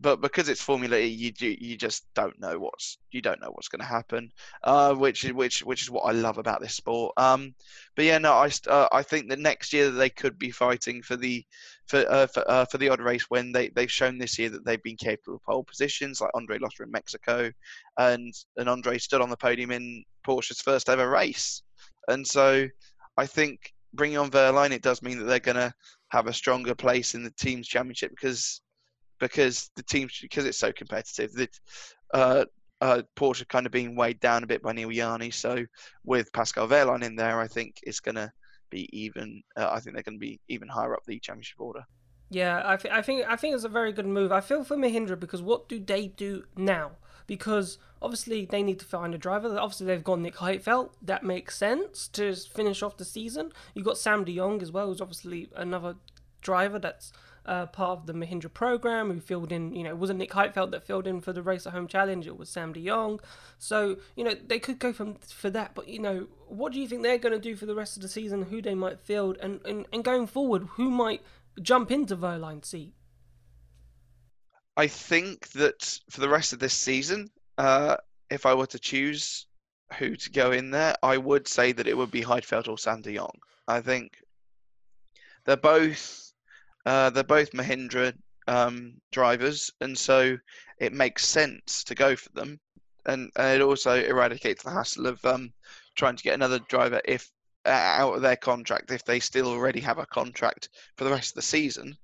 but 0.00 0.20
because 0.20 0.48
it's 0.48 0.60
Formula 0.60 0.96
E, 0.96 1.06
you 1.06 1.32
you 1.38 1.76
just 1.76 2.06
don't 2.14 2.38
know 2.40 2.58
what's 2.58 2.98
you 3.12 3.22
don't 3.22 3.40
know 3.40 3.50
what's 3.50 3.68
going 3.68 3.80
to 3.80 3.86
happen, 3.86 4.30
uh, 4.64 4.94
which 4.94 5.24
is 5.24 5.32
which 5.32 5.64
which 5.64 5.82
is 5.82 5.90
what 5.90 6.02
I 6.02 6.12
love 6.12 6.38
about 6.38 6.60
this 6.60 6.74
sport. 6.74 7.12
Um, 7.16 7.54
but 7.94 8.04
yeah, 8.04 8.18
no, 8.18 8.32
I 8.32 8.50
uh, 8.68 8.88
I 8.90 9.02
think 9.02 9.30
that 9.30 9.38
next 9.38 9.72
year 9.72 9.90
they 9.90 10.10
could 10.10 10.38
be 10.38 10.50
fighting 10.50 11.02
for 11.02 11.16
the 11.16 11.44
for 11.86 12.04
uh, 12.10 12.26
for, 12.26 12.50
uh, 12.50 12.64
for 12.64 12.78
the 12.78 12.88
odd 12.88 13.00
race 13.00 13.26
when 13.28 13.52
they 13.52 13.68
they've 13.68 13.90
shown 13.90 14.18
this 14.18 14.38
year 14.38 14.50
that 14.50 14.64
they've 14.64 14.82
been 14.82 14.96
capable 14.96 15.36
of 15.36 15.44
pole 15.44 15.64
positions, 15.64 16.20
like 16.20 16.30
Andre 16.34 16.58
Lotterer 16.58 16.84
in 16.84 16.90
Mexico, 16.90 17.50
and 17.98 18.34
and 18.56 18.68
Andre 18.68 18.98
stood 18.98 19.20
on 19.20 19.30
the 19.30 19.36
podium 19.36 19.70
in 19.70 20.02
Porsche's 20.26 20.60
first 20.60 20.88
ever 20.88 21.08
race, 21.08 21.62
and 22.08 22.26
so 22.26 22.66
I 23.16 23.26
think 23.26 23.72
bringing 23.94 24.18
on 24.18 24.30
Wehrlein, 24.30 24.72
it 24.72 24.82
does 24.82 25.02
mean 25.02 25.18
that 25.18 25.24
they're 25.24 25.38
going 25.38 25.56
to 25.56 25.72
have 26.08 26.26
a 26.26 26.32
stronger 26.32 26.74
place 26.74 27.14
in 27.14 27.22
the 27.22 27.32
team's 27.38 27.68
championship 27.68 28.10
because 28.10 28.60
because 29.28 29.70
the 29.76 29.82
team 29.82 30.08
because 30.20 30.44
it's 30.44 30.58
so 30.58 30.72
competitive. 30.72 31.32
That 31.32 31.60
uh, 32.12 32.44
uh, 32.80 33.02
Porsche 33.16 33.48
kind 33.48 33.66
of 33.66 33.72
being 33.72 33.96
weighed 33.96 34.20
down 34.20 34.42
a 34.42 34.46
bit 34.46 34.62
by 34.62 34.72
Neel 34.72 34.92
Jani. 34.92 35.30
So 35.30 35.64
with 36.04 36.32
Pascal 36.32 36.68
Wehrlein 36.68 37.02
in 37.02 37.16
there, 37.16 37.40
I 37.40 37.48
think 37.48 37.80
it's 37.82 38.00
going 38.00 38.16
to 38.16 38.30
be 38.70 38.88
even. 38.92 39.42
Uh, 39.56 39.68
I 39.70 39.80
think 39.80 39.94
they're 39.94 40.02
going 40.02 40.18
to 40.18 40.26
be 40.26 40.40
even 40.48 40.68
higher 40.68 40.94
up 40.94 41.04
the 41.06 41.18
championship 41.18 41.60
order. 41.60 41.84
Yeah, 42.30 42.62
I, 42.64 42.76
th- 42.76 42.92
I 42.92 43.02
think 43.02 43.26
I 43.28 43.36
think 43.36 43.54
it's 43.54 43.64
a 43.64 43.68
very 43.68 43.92
good 43.92 44.06
move. 44.06 44.32
I 44.32 44.40
feel 44.40 44.64
for 44.64 44.76
Mahindra 44.76 45.18
because 45.18 45.42
what 45.42 45.68
do 45.68 45.78
they 45.78 46.08
do 46.08 46.44
now? 46.56 46.92
because 47.26 47.78
obviously 48.02 48.44
they 48.44 48.62
need 48.62 48.78
to 48.78 48.84
find 48.84 49.14
a 49.14 49.18
driver. 49.18 49.58
Obviously 49.58 49.86
they've 49.86 50.04
got 50.04 50.20
Nick 50.20 50.36
Heidfeld. 50.36 50.90
That 51.00 51.24
makes 51.24 51.56
sense 51.56 52.08
to 52.08 52.34
finish 52.34 52.82
off 52.82 52.96
the 52.96 53.04
season. 53.04 53.52
You've 53.74 53.86
got 53.86 53.98
Sam 53.98 54.24
De 54.24 54.36
Jong 54.36 54.62
as 54.62 54.70
well, 54.72 54.88
who's 54.88 55.00
obviously 55.00 55.48
another 55.54 55.96
driver 56.42 56.78
that's 56.78 57.12
uh, 57.46 57.66
part 57.66 57.98
of 57.98 58.06
the 58.06 58.12
Mahindra 58.12 58.52
program 58.52 59.10
who 59.10 59.20
filled 59.20 59.52
in, 59.52 59.74
you 59.74 59.84
know, 59.84 59.90
it 59.90 59.98
wasn't 59.98 60.18
Nick 60.18 60.30
Heidfeld 60.30 60.70
that 60.70 60.84
filled 60.84 61.06
in 61.06 61.20
for 61.20 61.32
the 61.32 61.42
Race 61.42 61.66
at 61.66 61.72
Home 61.72 61.86
Challenge, 61.86 62.26
it 62.26 62.38
was 62.38 62.48
Sam 62.48 62.72
de 62.72 62.84
Jong. 62.86 63.20
So, 63.58 63.96
you 64.16 64.24
know, 64.24 64.34
they 64.34 64.58
could 64.58 64.78
go 64.78 64.92
from 64.92 65.16
for 65.16 65.50
that, 65.50 65.74
but, 65.74 65.88
you 65.88 65.98
know, 65.98 66.26
what 66.48 66.72
do 66.72 66.80
you 66.80 66.88
think 66.88 67.02
they're 67.02 67.18
going 67.18 67.34
to 67.34 67.38
do 67.38 67.56
for 67.56 67.66
the 67.66 67.74
rest 67.74 67.96
of 67.96 68.02
the 68.02 68.08
season, 68.08 68.42
who 68.42 68.62
they 68.62 68.74
might 68.74 69.00
field, 69.00 69.38
and, 69.42 69.60
and, 69.64 69.86
and 69.92 70.04
going 70.04 70.26
forward, 70.26 70.62
who 70.72 70.90
might 70.90 71.22
jump 71.60 71.90
into 71.90 72.16
Wehrlein's 72.16 72.68
seat? 72.68 72.94
I 74.76 74.86
think 74.86 75.50
that 75.52 76.00
for 76.10 76.20
the 76.20 76.28
rest 76.28 76.52
of 76.52 76.58
this 76.58 76.74
season, 76.74 77.30
uh, 77.58 77.96
if 78.30 78.46
I 78.46 78.54
were 78.54 78.66
to 78.66 78.78
choose 78.78 79.46
who 79.98 80.16
to 80.16 80.30
go 80.30 80.50
in 80.50 80.70
there, 80.70 80.96
I 81.02 81.16
would 81.18 81.46
say 81.46 81.72
that 81.72 81.86
it 81.86 81.96
would 81.96 82.10
be 82.10 82.22
Heidfeld 82.22 82.68
or 82.68 82.78
Sam 82.78 83.02
de 83.02 83.14
Jong. 83.14 83.38
I 83.68 83.80
think 83.80 84.16
they're 85.44 85.56
both 85.56 86.23
uh, 86.86 87.10
they're 87.10 87.24
both 87.24 87.52
Mahindra 87.52 88.14
um, 88.46 88.94
drivers, 89.12 89.70
and 89.80 89.96
so 89.96 90.36
it 90.78 90.92
makes 90.92 91.26
sense 91.26 91.84
to 91.84 91.94
go 91.94 92.16
for 92.16 92.30
them. 92.34 92.58
And, 93.06 93.30
and 93.36 93.60
it 93.60 93.62
also 93.62 94.02
eradicates 94.02 94.62
the 94.62 94.70
hassle 94.70 95.06
of 95.06 95.24
um, 95.24 95.52
trying 95.94 96.16
to 96.16 96.22
get 96.22 96.34
another 96.34 96.58
driver 96.68 97.00
if 97.04 97.30
uh, 97.66 97.70
out 97.70 98.14
of 98.14 98.22
their 98.22 98.36
contract 98.36 98.90
if 98.90 99.04
they 99.04 99.20
still 99.20 99.48
already 99.48 99.80
have 99.80 99.98
a 99.98 100.06
contract 100.06 100.68
for 100.96 101.04
the 101.04 101.10
rest 101.10 101.30
of 101.30 101.36
the 101.36 101.42
season. 101.42 101.96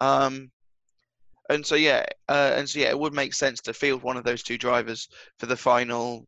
Um, 0.00 0.50
and 1.48 1.64
so 1.64 1.74
yeah, 1.74 2.04
uh, 2.28 2.52
and 2.56 2.68
so 2.68 2.80
yeah, 2.80 2.88
it 2.88 2.98
would 2.98 3.14
make 3.14 3.32
sense 3.32 3.60
to 3.62 3.72
field 3.72 4.02
one 4.02 4.16
of 4.16 4.24
those 4.24 4.42
two 4.42 4.58
drivers 4.58 5.08
for 5.38 5.46
the 5.46 5.56
final 5.56 6.26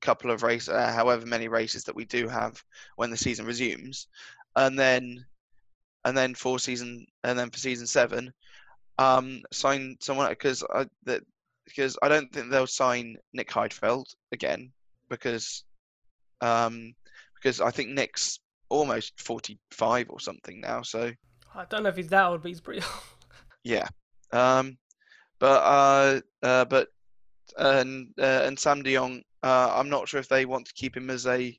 couple 0.00 0.30
of 0.30 0.42
races, 0.42 0.68
uh, 0.68 0.92
however 0.92 1.26
many 1.26 1.48
races 1.48 1.84
that 1.84 1.96
we 1.96 2.04
do 2.04 2.28
have 2.28 2.62
when 2.96 3.10
the 3.10 3.16
season 3.16 3.46
resumes, 3.46 4.06
and 4.56 4.78
then 4.78 5.24
and 6.04 6.16
then 6.16 6.34
for 6.34 6.58
season 6.58 7.06
and 7.24 7.38
then 7.38 7.50
for 7.50 7.58
season 7.58 7.86
seven, 7.86 8.32
um, 8.98 9.42
sign 9.52 9.96
someone 10.00 10.28
because 10.30 10.64
I 10.74 10.86
that 11.04 11.22
because 11.64 11.98
I 12.02 12.08
don't 12.08 12.32
think 12.32 12.50
they'll 12.50 12.66
sign 12.66 13.16
Nick 13.32 13.50
Heidfeld 13.50 14.06
again 14.32 14.72
because 15.10 15.64
um 16.40 16.94
because 17.34 17.60
I 17.60 17.70
think 17.70 17.90
Nick's 17.90 18.40
almost 18.68 19.20
forty 19.20 19.58
five 19.70 20.08
or 20.10 20.20
something 20.20 20.60
now. 20.60 20.82
So 20.82 21.12
I 21.54 21.64
don't 21.68 21.82
know 21.82 21.88
if 21.88 21.96
he's 21.96 22.08
that 22.08 22.26
old, 22.26 22.42
but 22.42 22.48
he's 22.48 22.60
pretty 22.60 22.82
old. 22.82 23.02
yeah, 23.64 23.88
um, 24.32 24.76
but 25.38 25.62
uh, 25.62 26.20
uh 26.42 26.64
but 26.64 26.88
and 27.56 28.08
uh, 28.18 28.42
and 28.44 28.58
Sam 28.58 28.82
De 28.82 28.94
Jong, 28.94 29.22
uh, 29.42 29.72
I'm 29.74 29.88
not 29.88 30.08
sure 30.08 30.20
if 30.20 30.28
they 30.28 30.44
want 30.44 30.66
to 30.66 30.74
keep 30.74 30.96
him 30.96 31.10
as 31.10 31.26
a 31.26 31.58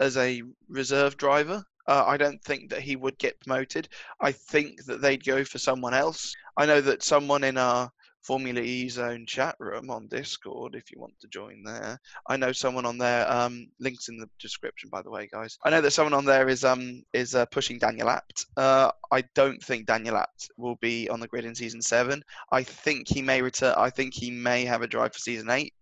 as 0.00 0.16
a 0.16 0.42
reserve 0.68 1.16
driver 1.16 1.64
uh, 1.88 2.04
I 2.06 2.16
don't 2.16 2.42
think 2.44 2.70
that 2.70 2.82
he 2.82 2.96
would 2.96 3.18
get 3.18 3.40
promoted. 3.40 3.88
I 4.20 4.32
think 4.32 4.84
that 4.84 5.00
they'd 5.00 5.24
go 5.24 5.42
for 5.44 5.58
someone 5.58 5.94
else. 5.94 6.32
I 6.56 6.66
know 6.66 6.80
that 6.82 7.02
someone 7.02 7.44
in 7.44 7.56
our 7.56 7.90
Formula 8.22 8.60
E 8.60 8.88
Zone 8.90 9.24
chat 9.26 9.56
room 9.58 9.88
on 9.88 10.06
Discord, 10.08 10.74
if 10.74 10.90
you 10.90 11.00
want 11.00 11.18
to 11.20 11.28
join 11.28 11.62
there. 11.64 11.98
I 12.28 12.36
know 12.36 12.52
someone 12.52 12.84
on 12.84 12.98
there. 12.98 13.30
Um, 13.30 13.68
links 13.80 14.08
in 14.08 14.18
the 14.18 14.28
description, 14.38 14.90
by 14.90 15.00
the 15.00 15.10
way, 15.10 15.28
guys. 15.32 15.56
I 15.64 15.70
know 15.70 15.80
that 15.80 15.92
someone 15.92 16.12
on 16.12 16.26
there 16.26 16.48
is 16.48 16.62
um 16.62 17.02
is 17.14 17.34
uh, 17.34 17.46
pushing 17.46 17.78
Daniel 17.78 18.10
Abt. 18.10 18.44
Uh, 18.56 18.90
I 19.10 19.22
don't 19.34 19.62
think 19.62 19.86
Daniel 19.86 20.16
Abt 20.16 20.48
will 20.58 20.76
be 20.76 21.08
on 21.08 21.20
the 21.20 21.28
grid 21.28 21.46
in 21.46 21.54
season 21.54 21.80
seven. 21.80 22.22
I 22.52 22.64
think 22.64 23.08
he 23.08 23.22
may 23.22 23.40
return. 23.40 23.74
I 23.78 23.88
think 23.88 24.12
he 24.12 24.30
may 24.30 24.66
have 24.66 24.82
a 24.82 24.86
drive 24.86 25.14
for 25.14 25.20
season 25.20 25.48
eight, 25.48 25.72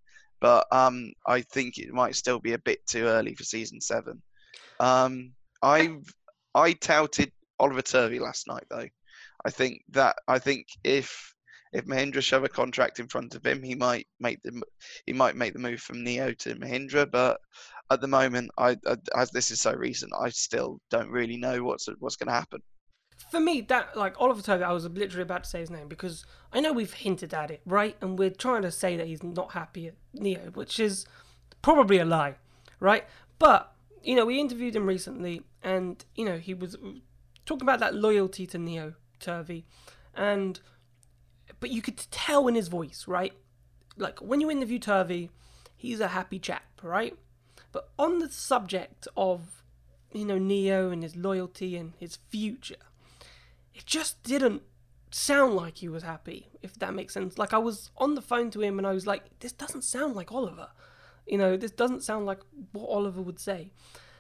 but 0.41 0.67
um, 0.71 1.11
I 1.27 1.41
think 1.41 1.79
it 1.79 1.93
might 1.93 2.15
still 2.15 2.39
be 2.39 2.53
a 2.53 2.59
bit 2.59 2.79
too 2.87 3.07
early 3.07 3.35
for 3.35 3.43
season 3.43 3.81
seven. 3.81 4.23
Um, 4.79 5.33
I 5.63 5.97
I 6.55 6.73
touted 6.73 7.33
Oliver 7.59 7.83
Turvey 7.83 8.19
last 8.19 8.47
night 8.49 8.65
though. 8.71 8.89
I 9.45 9.51
think 9.51 9.83
that 9.91 10.17
I 10.29 10.39
think 10.39 10.67
if 10.85 11.35
if 11.73 11.85
Mahindra 11.85 12.23
shove 12.23 12.45
a 12.45 12.49
contract 12.49 13.01
in 13.01 13.09
front 13.09 13.35
of 13.35 13.45
him, 13.45 13.63
he 13.63 13.75
might 13.75 14.07
make 14.19 14.43
the 14.43 14.63
he 15.05 15.13
might 15.13 15.37
make 15.37 15.53
the 15.53 15.59
move 15.59 15.81
from 15.81 16.03
Neo 16.03 16.33
to 16.33 16.55
Mahindra. 16.55 17.11
But 17.11 17.41
at 17.91 18.01
the 18.01 18.09
moment, 18.09 18.51
I, 18.59 18.77
I 18.87 18.97
as 19.15 19.31
this 19.31 19.51
is 19.51 19.61
so 19.61 19.73
recent, 19.75 20.13
I 20.19 20.31
still 20.31 20.81
don't 20.91 21.11
really 21.11 21.37
know 21.37 21.63
what's 21.63 21.89
what's 21.99 22.17
going 22.17 22.29
to 22.29 22.35
happen. 22.35 22.63
For 23.31 23.41
me, 23.41 23.61
that 23.63 23.97
like 23.97 24.21
Oliver 24.21 24.43
Turvey, 24.43 24.65
I 24.65 24.73
was 24.73 24.87
literally 24.89 25.23
about 25.23 25.45
to 25.45 25.51
say 25.51 25.61
his 25.61 25.71
name 25.71 25.89
because 25.89 26.25
I 26.53 26.61
know 26.61 26.73
we've 26.73 26.93
hinted 26.93 27.35
at 27.35 27.51
it, 27.51 27.61
right? 27.67 27.97
And 28.01 28.19
we're 28.19 28.31
trying 28.31 28.63
to 28.63 28.71
say 28.71 28.97
that 28.97 29.07
he's 29.07 29.23
not 29.23 29.53
happy 29.53 29.89
at 29.89 29.95
Neo, 30.15 30.51
which 30.55 30.79
is 30.79 31.07
probably 31.63 31.99
a 31.99 32.05
lie, 32.05 32.37
right? 32.81 33.05
But 33.39 33.76
you 34.07 34.15
know, 34.15 34.25
we 34.25 34.39
interviewed 34.39 34.77
him 34.77 34.87
recently, 34.87 35.43
and 35.63 36.05
you 36.15 36.25
know, 36.25 36.39
he 36.39 36.55
was 36.55 36.77
talking 37.45 37.63
about 37.63 37.81
that 37.81 37.95
loyalty 37.95 38.47
to 38.47 38.59
Neo 38.59 38.95
Turvey, 39.19 39.67
and 40.15 40.61
but 41.59 41.71
you 41.71 41.83
could 41.83 41.99
tell 42.13 42.47
in 42.47 42.55
his 42.55 42.69
voice, 42.69 43.07
right? 43.09 43.33
Like 43.97 44.21
when 44.21 44.41
you 44.41 44.49
interview 44.49 44.79
Turvey, 44.79 45.31
he's 45.77 45.99
a 45.99 46.09
happy 46.09 46.39
chap, 46.39 46.81
right? 46.83 47.17
But 47.73 47.89
on 47.99 48.21
the 48.21 48.31
subject 48.31 49.09
of 49.17 49.65
you 50.13 50.25
know 50.25 50.39
Neo 50.39 50.91
and 50.91 51.03
his 51.03 51.17
loyalty 51.17 51.77
and 51.77 51.95
his 51.99 52.19
future, 52.29 52.87
it 53.75 53.87
just 53.87 54.23
didn't 54.23 54.63
sound 55.11 55.55
like 55.55 55.79
he 55.79 55.89
was 55.89 56.05
happy, 56.05 56.47
if 56.63 56.75
that 56.79 56.95
makes 56.95 57.15
sense. 57.15 57.39
Like 57.39 57.53
I 57.53 57.59
was 57.59 57.91
on 57.97 58.15
the 58.15 58.23
phone 58.23 58.53
to 58.53 58.63
him 58.63 58.79
and 58.79 58.87
I 58.87 58.93
was 58.93 59.07
like, 59.07 59.41
this 59.41 59.53
doesn't 59.53 59.83
sound 59.83 60.15
like 60.15 60.31
Oliver. 60.31 60.69
You 61.27 61.39
know, 61.39 61.57
this 61.57 61.73
doesn't 61.73 62.03
sound 62.03 62.27
like 62.27 62.41
what 62.73 62.89
Oliver 62.89 63.21
would 63.21 63.41
say. 63.41 63.71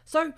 So, 0.04 0.32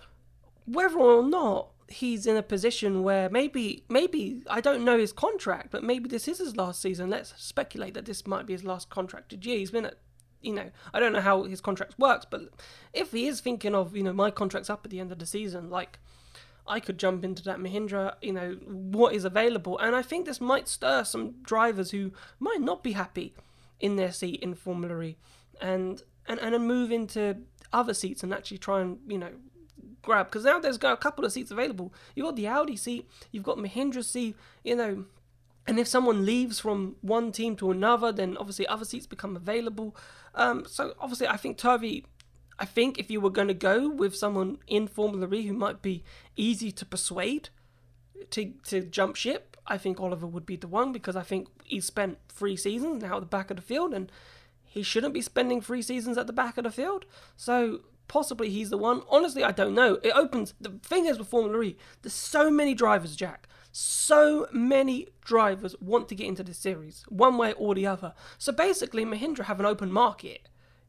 whether 0.66 0.98
or 0.98 1.22
not 1.22 1.68
he's 1.88 2.26
in 2.26 2.36
a 2.36 2.42
position 2.42 3.02
where 3.02 3.30
maybe, 3.30 3.84
maybe 3.88 4.42
I 4.48 4.60
don't 4.60 4.84
know 4.84 4.98
his 4.98 5.12
contract, 5.12 5.70
but 5.70 5.82
maybe 5.82 6.08
this 6.08 6.28
is 6.28 6.38
his 6.38 6.56
last 6.56 6.82
season. 6.82 7.08
Let's 7.08 7.32
speculate 7.38 7.94
that 7.94 8.04
this 8.04 8.26
might 8.26 8.46
be 8.46 8.52
his 8.52 8.64
last 8.64 8.90
contracted 8.90 9.46
year. 9.46 9.58
He's 9.58 9.70
been 9.70 9.86
at, 9.86 9.98
you 10.42 10.52
know, 10.52 10.70
I 10.92 11.00
don't 11.00 11.12
know 11.12 11.20
how 11.22 11.44
his 11.44 11.62
contract 11.62 11.98
works, 11.98 12.26
but 12.28 12.50
if 12.92 13.12
he 13.12 13.26
is 13.26 13.40
thinking 13.40 13.74
of, 13.74 13.96
you 13.96 14.02
know, 14.02 14.12
my 14.12 14.30
contract's 14.30 14.68
up 14.68 14.84
at 14.84 14.90
the 14.90 15.00
end 15.00 15.12
of 15.12 15.18
the 15.18 15.26
season, 15.26 15.70
like. 15.70 15.98
I 16.70 16.80
could 16.80 16.98
jump 16.98 17.24
into 17.24 17.42
that 17.44 17.56
Mahindra, 17.56 18.16
you 18.20 18.34
know, 18.34 18.58
what 18.66 19.14
is 19.14 19.24
available. 19.24 19.78
And 19.78 19.96
I 19.96 20.02
think 20.02 20.26
this 20.26 20.38
might 20.38 20.68
stir 20.68 21.02
some 21.02 21.36
drivers 21.42 21.92
who 21.92 22.12
might 22.38 22.60
not 22.60 22.82
be 22.82 22.92
happy 22.92 23.32
in 23.80 23.96
their 23.96 24.12
seat 24.12 24.42
in 24.42 24.54
Formula 24.54 25.00
E 25.00 25.16
and 26.28 26.38
and, 26.40 26.54
and 26.54 26.66
move 26.66 26.92
into 26.92 27.38
other 27.72 27.94
seats 27.94 28.22
and 28.22 28.32
actually 28.32 28.58
try 28.58 28.80
and, 28.80 28.98
you 29.06 29.18
know, 29.18 29.32
grab. 30.02 30.26
Because 30.26 30.44
now 30.44 30.58
there's 30.58 30.78
got 30.78 30.94
a 30.94 30.96
couple 30.96 31.24
of 31.24 31.32
seats 31.32 31.50
available. 31.50 31.92
You've 32.14 32.26
got 32.26 32.36
the 32.36 32.46
Audi 32.46 32.76
seat, 32.76 33.08
you've 33.32 33.44
got 33.44 33.58
Mahindra 33.58 34.04
seat, 34.04 34.36
you 34.64 34.76
know. 34.76 35.04
And 35.66 35.78
if 35.78 35.86
someone 35.86 36.24
leaves 36.24 36.58
from 36.58 36.96
one 37.02 37.30
team 37.30 37.54
to 37.56 37.70
another, 37.70 38.10
then 38.10 38.38
obviously 38.38 38.66
other 38.66 38.86
seats 38.86 39.06
become 39.06 39.36
available. 39.36 39.94
Um, 40.34 40.64
so 40.66 40.94
obviously, 40.98 41.28
I 41.28 41.36
think 41.36 41.58
Turvey. 41.58 42.06
I 42.60 42.64
think 42.64 42.98
if 42.98 43.08
you 43.08 43.20
were 43.20 43.30
going 43.30 43.46
to 43.46 43.54
go 43.54 43.88
with 43.88 44.16
someone 44.16 44.58
in 44.66 44.88
Formula 44.88 45.32
E 45.32 45.46
who 45.46 45.52
might 45.52 45.80
be 45.80 46.02
easy 46.36 46.72
to 46.72 46.84
persuade 46.84 47.50
to 48.30 48.52
to 48.64 48.80
jump 48.80 49.14
ship, 49.14 49.56
I 49.66 49.78
think 49.78 50.00
Oliver 50.00 50.26
would 50.26 50.46
be 50.46 50.56
the 50.56 50.66
one 50.66 50.90
because 50.90 51.14
I 51.14 51.22
think 51.22 51.48
he's 51.64 51.84
spent 51.84 52.18
three 52.28 52.56
seasons 52.56 53.02
now 53.02 53.16
at 53.16 53.20
the 53.20 53.26
back 53.26 53.50
of 53.50 53.56
the 53.56 53.62
field 53.62 53.94
and 53.94 54.10
he 54.68 54.82
shouldn't 54.82 55.14
be 55.14 55.22
spending 55.22 55.60
three 55.60 55.82
seasons 55.82 56.18
at 56.18 56.26
the 56.26 56.32
back 56.32 56.58
of 56.58 56.64
the 56.64 56.70
field. 56.70 57.06
So 57.36 57.80
possibly 58.06 58.50
he's 58.50 58.70
the 58.70 58.78
one. 58.78 59.02
Honestly, 59.08 59.42
I 59.42 59.52
don't 59.52 59.74
know. 59.74 59.94
It 60.02 60.12
opens. 60.14 60.54
The 60.60 60.78
thing 60.82 61.06
is 61.06 61.18
with 61.18 61.28
Formula 61.28 61.62
E, 61.62 61.76
there's 62.02 62.14
so 62.14 62.50
many 62.50 62.74
drivers, 62.74 63.16
Jack. 63.16 63.48
So 63.70 64.46
many 64.52 65.08
drivers 65.24 65.76
want 65.80 66.08
to 66.08 66.14
get 66.14 66.26
into 66.26 66.42
this 66.42 66.58
series, 66.58 67.04
one 67.08 67.36
way 67.38 67.52
or 67.52 67.74
the 67.74 67.86
other. 67.86 68.14
So 68.38 68.52
basically, 68.52 69.04
Mahindra 69.04 69.44
have 69.44 69.60
an 69.60 69.66
open 69.66 69.92
market 69.92 70.48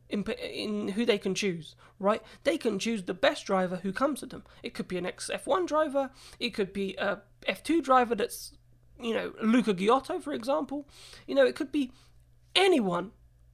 in, 0.10 0.24
in 0.24 0.90
who 0.90 1.06
they 1.06 1.18
can 1.18 1.36
choose, 1.36 1.76
right? 2.00 2.22
They 2.44 2.58
can 2.58 2.80
choose 2.80 3.04
the 3.04 3.14
best 3.14 3.46
driver 3.46 3.78
who 3.78 3.94
comes 3.94 4.22
to 4.22 4.26
them. 4.26 4.44
It 4.64 4.74
could 4.74 4.88
be 4.88 4.98
an 4.98 5.06
ex 5.06 5.30
F1 5.32 5.68
driver, 5.68 6.10
it 6.40 6.52
could 6.52 6.74
be 6.74 6.96
a 6.98 7.20
F2 7.48 7.84
driver 7.84 8.16
that's, 8.16 8.54
you 9.00 9.14
know, 9.14 9.34
Luca 9.42 9.74
Ghiotto, 9.74 10.22
for 10.22 10.34
example. 10.34 10.88
You 11.28 11.36
know, 11.36 11.46
it 11.46 11.56
could 11.56 11.72
be 11.72 11.92
anyone 12.56 13.12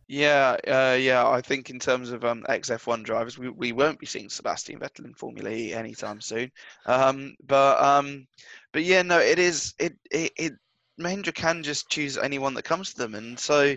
yeah, 0.07 0.57
uh, 0.67 0.97
yeah. 0.99 1.27
I 1.27 1.41
think 1.41 1.69
in 1.69 1.79
terms 1.79 2.11
of 2.11 2.23
um, 2.23 2.43
XF1 2.47 3.03
drivers, 3.03 3.37
we, 3.37 3.49
we 3.49 3.71
won't 3.71 3.99
be 3.99 4.05
seeing 4.05 4.29
Sebastian 4.29 4.79
Vettel 4.79 5.05
in 5.05 5.13
Formula 5.13 5.49
E 5.49 5.73
anytime 5.73 6.21
soon. 6.21 6.51
Um, 6.85 7.35
but 7.45 7.81
um, 7.83 8.27
but 8.71 8.83
yeah, 8.83 9.01
no, 9.01 9.19
it 9.19 9.39
is 9.39 9.73
it, 9.79 9.95
it 10.11 10.31
it 10.37 10.53
Mahindra 10.99 11.33
can 11.33 11.63
just 11.63 11.89
choose 11.89 12.17
anyone 12.17 12.53
that 12.53 12.63
comes 12.63 12.93
to 12.93 12.97
them, 12.99 13.15
and 13.15 13.39
so 13.39 13.75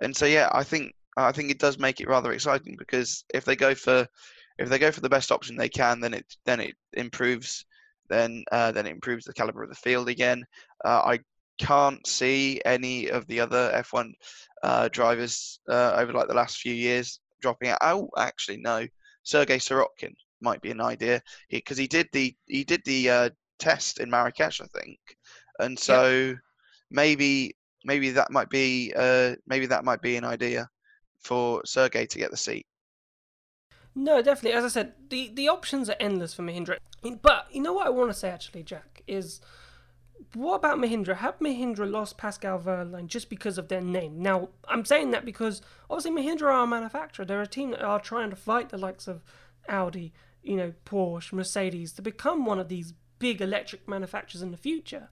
and 0.00 0.14
so 0.14 0.26
yeah, 0.26 0.50
I 0.52 0.62
think 0.62 0.94
I 1.16 1.32
think 1.32 1.50
it 1.50 1.58
does 1.58 1.78
make 1.78 2.00
it 2.00 2.08
rather 2.08 2.32
exciting 2.32 2.76
because 2.78 3.24
if 3.32 3.44
they 3.44 3.56
go 3.56 3.74
for 3.74 4.06
if 4.58 4.68
they 4.68 4.78
go 4.78 4.90
for 4.90 5.00
the 5.00 5.08
best 5.08 5.32
option 5.32 5.56
they 5.56 5.68
can, 5.68 6.00
then 6.00 6.14
it 6.14 6.26
then 6.44 6.60
it 6.60 6.74
improves 6.92 7.64
then 8.08 8.44
uh, 8.52 8.72
then 8.72 8.86
it 8.86 8.92
improves 8.92 9.24
the 9.24 9.32
caliber 9.32 9.62
of 9.62 9.70
the 9.70 9.74
field 9.74 10.08
again. 10.08 10.44
Uh, 10.84 11.00
I 11.04 11.20
can't 11.62 12.04
see 12.06 12.60
any 12.64 13.08
of 13.08 13.26
the 13.28 13.40
other 13.40 13.70
F1 13.74 14.12
uh, 14.62 14.88
drivers 14.88 15.60
uh, 15.68 15.92
over 15.96 16.12
like 16.12 16.28
the 16.28 16.34
last 16.34 16.58
few 16.58 16.74
years 16.74 17.20
dropping 17.40 17.70
out. 17.70 17.78
Oh, 17.80 18.08
actually, 18.18 18.58
no. 18.58 18.86
Sergei 19.22 19.58
Sirotkin 19.58 20.14
might 20.40 20.60
be 20.60 20.72
an 20.72 20.80
idea 20.80 21.22
because 21.50 21.76
he, 21.76 21.84
he, 21.84 21.88
did 21.88 22.08
the 22.12 22.36
he 22.46 22.64
did 22.64 22.82
the 22.84 23.10
uh, 23.10 23.30
test 23.58 24.00
in 24.00 24.10
Marrakesh, 24.10 24.60
I 24.60 24.66
think, 24.78 24.98
and 25.60 25.78
so 25.78 26.10
yep. 26.10 26.36
maybe 26.90 27.54
maybe 27.84 28.10
that 28.10 28.32
might 28.32 28.50
be 28.50 28.92
uh, 28.96 29.36
maybe 29.46 29.66
that 29.66 29.84
might 29.84 30.02
be 30.02 30.16
an 30.16 30.24
idea 30.24 30.68
for 31.20 31.62
Sergey 31.64 32.06
to 32.06 32.18
get 32.18 32.32
the 32.32 32.36
seat. 32.36 32.66
No, 33.94 34.22
definitely. 34.22 34.56
As 34.58 34.64
I 34.64 34.68
said, 34.68 34.94
the, 35.10 35.30
the 35.34 35.48
options 35.48 35.90
are 35.90 35.96
endless 36.00 36.32
for 36.32 36.42
Mahindra. 36.42 36.78
But 37.20 37.46
you 37.52 37.60
know 37.60 37.74
what 37.74 37.86
I 37.86 37.90
want 37.90 38.10
to 38.10 38.18
say 38.18 38.30
actually, 38.30 38.62
Jack, 38.62 39.02
is 39.06 39.40
what 40.34 40.56
about 40.56 40.78
Mahindra? 40.78 41.16
Have 41.16 41.38
Mahindra 41.38 41.90
lost 41.90 42.18
Pascal 42.18 42.58
Wehrlein 42.58 43.06
just 43.06 43.30
because 43.30 43.58
of 43.58 43.68
their 43.68 43.80
name? 43.80 44.22
Now, 44.22 44.48
I'm 44.68 44.84
saying 44.84 45.10
that 45.10 45.24
because 45.24 45.62
obviously 45.88 46.10
Mahindra 46.10 46.52
are 46.52 46.64
a 46.64 46.66
manufacturer. 46.66 47.24
They're 47.24 47.42
a 47.42 47.46
team 47.46 47.70
that 47.70 47.82
are 47.82 48.00
trying 48.00 48.30
to 48.30 48.36
fight 48.36 48.68
the 48.68 48.78
likes 48.78 49.08
of 49.08 49.22
Audi, 49.68 50.12
you 50.42 50.56
know, 50.56 50.72
Porsche, 50.84 51.32
Mercedes 51.32 51.92
to 51.92 52.02
become 52.02 52.44
one 52.44 52.58
of 52.58 52.68
these 52.68 52.94
big 53.18 53.40
electric 53.40 53.88
manufacturers 53.88 54.42
in 54.42 54.50
the 54.50 54.56
future. 54.56 55.08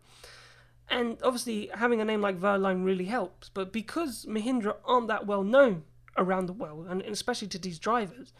And 0.88 1.18
obviously, 1.22 1.70
having 1.74 2.00
a 2.00 2.04
name 2.04 2.20
like 2.20 2.40
Wehrlein 2.40 2.84
really 2.84 3.04
helps. 3.04 3.48
But 3.48 3.72
because 3.72 4.26
Mahindra 4.26 4.76
aren't 4.84 5.08
that 5.08 5.26
well 5.26 5.44
known 5.44 5.84
around 6.16 6.46
the 6.46 6.52
world, 6.52 6.88
and 6.88 7.02
especially 7.02 7.48
to 7.48 7.58
these 7.58 7.78
drivers, 7.78 8.32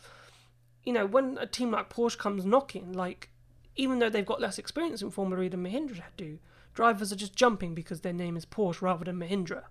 you 0.85 0.93
know, 0.93 1.07
when 1.07 1.39
a 1.39 1.47
team 1.47 1.71
like 1.71 1.91
Porsche 1.91 2.19
comes 2.19 2.45
knocking, 2.45 2.93
like, 2.93 3.31
even 3.77 4.01
though 4.01 4.11
they've 4.11 4.27
got 4.27 4.41
less 4.41 4.59
experience 4.59 5.03
in 5.03 5.11
Formula 5.11 5.45
E 5.45 5.49
than 5.49 5.63
Mahindra 5.63 6.03
do, 6.17 6.39
drivers 6.75 7.13
are 7.13 7.17
just 7.17 7.35
jumping 7.35 7.75
because 7.75 8.01
their 8.01 8.13
name 8.13 8.37
is 8.37 8.47
Porsche 8.47 8.83
rather 8.83 9.05
than 9.05 9.19
Mahindra. 9.19 9.65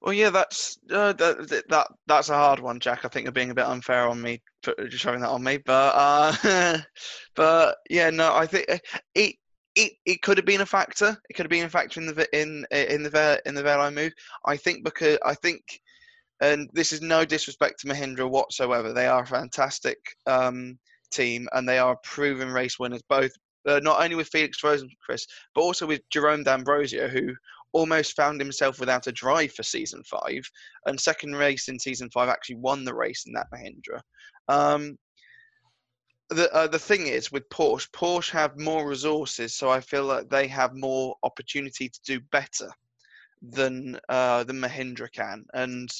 Well, 0.00 0.12
yeah, 0.12 0.30
that's 0.30 0.78
uh, 0.90 1.12
that, 1.12 1.64
that 1.68 1.88
that's 2.06 2.28
a 2.28 2.34
hard 2.34 2.58
one, 2.58 2.80
Jack. 2.80 3.04
I 3.04 3.08
think 3.08 3.24
you're 3.24 3.32
being 3.32 3.50
a 3.50 3.54
bit 3.54 3.66
unfair 3.66 4.08
on 4.08 4.20
me 4.20 4.42
for 4.62 4.74
showing 4.90 5.20
that 5.20 5.28
on 5.28 5.44
me, 5.44 5.58
but 5.58 5.94
uh, 5.94 6.78
but 7.36 7.76
yeah, 7.88 8.10
no, 8.10 8.34
I 8.34 8.46
think 8.46 8.66
it 9.14 9.36
it, 9.74 9.92
it 10.04 10.22
could 10.22 10.38
have 10.38 10.46
been 10.46 10.60
a 10.60 10.66
factor. 10.66 11.16
It 11.28 11.34
could 11.34 11.44
have 11.44 11.50
been 11.50 11.64
a 11.64 11.70
factor 11.70 12.00
in 12.00 12.06
the 12.06 12.28
in 12.38 12.66
in 12.70 13.04
the 13.04 13.40
in 13.46 13.54
the 13.54 13.62
Wehrlein 13.62 13.94
move. 13.94 14.12
I 14.44 14.56
think 14.56 14.84
because 14.84 15.18
I 15.24 15.34
think, 15.34 15.62
and 16.40 16.68
this 16.72 16.92
is 16.92 17.00
no 17.00 17.24
disrespect 17.24 17.80
to 17.80 17.86
Mahindra 17.86 18.28
whatsoever. 18.28 18.92
They 18.92 19.06
are 19.06 19.22
a 19.22 19.26
fantastic 19.26 19.98
um, 20.26 20.78
team 21.10 21.48
and 21.52 21.68
they 21.68 21.78
are 21.78 21.96
proven 22.02 22.48
race 22.48 22.78
winners. 22.78 23.02
Both 23.08 23.32
uh, 23.66 23.80
not 23.82 24.02
only 24.02 24.16
with 24.16 24.28
Felix 24.28 24.60
Rosenqvist 24.60 25.26
but 25.54 25.60
also 25.60 25.86
with 25.86 26.08
Jerome 26.10 26.42
D'Ambrosio, 26.42 27.08
who 27.08 27.34
almost 27.72 28.16
found 28.16 28.40
himself 28.40 28.78
without 28.80 29.06
a 29.06 29.12
drive 29.12 29.52
for 29.52 29.62
season 29.62 30.02
five, 30.04 30.42
and 30.86 31.00
second 31.00 31.34
race 31.34 31.68
in 31.68 31.78
season 31.78 32.10
five 32.10 32.28
actually 32.28 32.56
won 32.56 32.84
the 32.84 32.94
race 32.94 33.24
in 33.26 33.32
that 33.32 33.50
Mahindra. 33.52 34.00
Um, 34.48 34.98
the 36.30 36.52
uh, 36.52 36.66
the 36.66 36.78
thing 36.78 37.06
is 37.06 37.32
with 37.32 37.48
Porsche, 37.50 37.90
Porsche 37.90 38.30
have 38.30 38.58
more 38.58 38.88
resources, 38.88 39.54
so 39.54 39.70
I 39.70 39.80
feel 39.80 40.04
like 40.04 40.28
they 40.28 40.48
have 40.48 40.74
more 40.74 41.16
opportunity 41.22 41.88
to 41.88 42.00
do 42.04 42.20
better 42.30 42.70
than 43.42 43.98
uh, 44.08 44.44
than 44.44 44.60
Mahindra 44.60 45.10
can, 45.12 45.44
and 45.54 45.90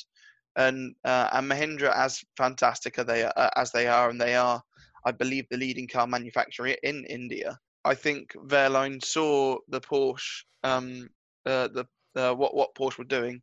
and 0.57 0.95
uh, 1.05 1.29
and 1.33 1.51
Mahindra, 1.51 1.95
as 1.97 2.23
fantastic 2.37 2.99
as 2.99 3.07
they 3.07 3.25
uh, 3.25 3.51
as 3.57 3.73
they 3.73 3.89
are, 3.89 4.11
and 4.11 4.21
they 4.21 4.35
are, 4.35 4.63
I 5.05 5.13
believe, 5.13 5.47
the 5.51 5.57
leading 5.57 5.89
car 5.89 6.07
manufacturer 6.07 6.75
in 6.83 7.05
India. 7.07 7.59
I 7.85 7.95
think 7.95 8.33
Wehrlein 8.35 9.05
saw 9.05 9.59
the 9.69 9.81
Porsche, 9.81 10.45
um, 10.63 11.11
uh, 11.47 11.69
the 11.69 11.87
uh, 12.15 12.35
what 12.35 12.55
what 12.55 12.75
Porsche 12.75 12.99
were 12.99 13.05
doing. 13.05 13.41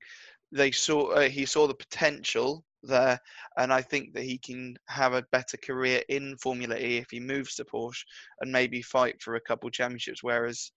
They 0.52 0.72
saw 0.72 1.12
uh, 1.12 1.30
he 1.30 1.46
saw 1.46 1.68
the 1.68 1.74
potential 1.74 2.64
there, 2.84 3.20
and 3.58 3.74
I 3.74 3.82
think 3.82 4.14
that 4.14 4.24
he 4.24 4.38
can 4.38 4.78
have 4.88 5.14
a 5.14 5.26
better 5.32 5.58
career 5.58 6.02
in 6.10 6.38
Formula 6.38 6.78
E 6.78 6.98
if 6.98 7.08
he 7.12 7.20
moves 7.20 7.56
to 7.56 7.66
Porsche 7.66 8.04
and 8.40 8.52
maybe 8.52 8.82
fight 8.82 9.22
for 9.22 9.36
a 9.36 9.42
couple 9.42 9.70
championships. 9.70 10.24
Whereas 10.24 10.72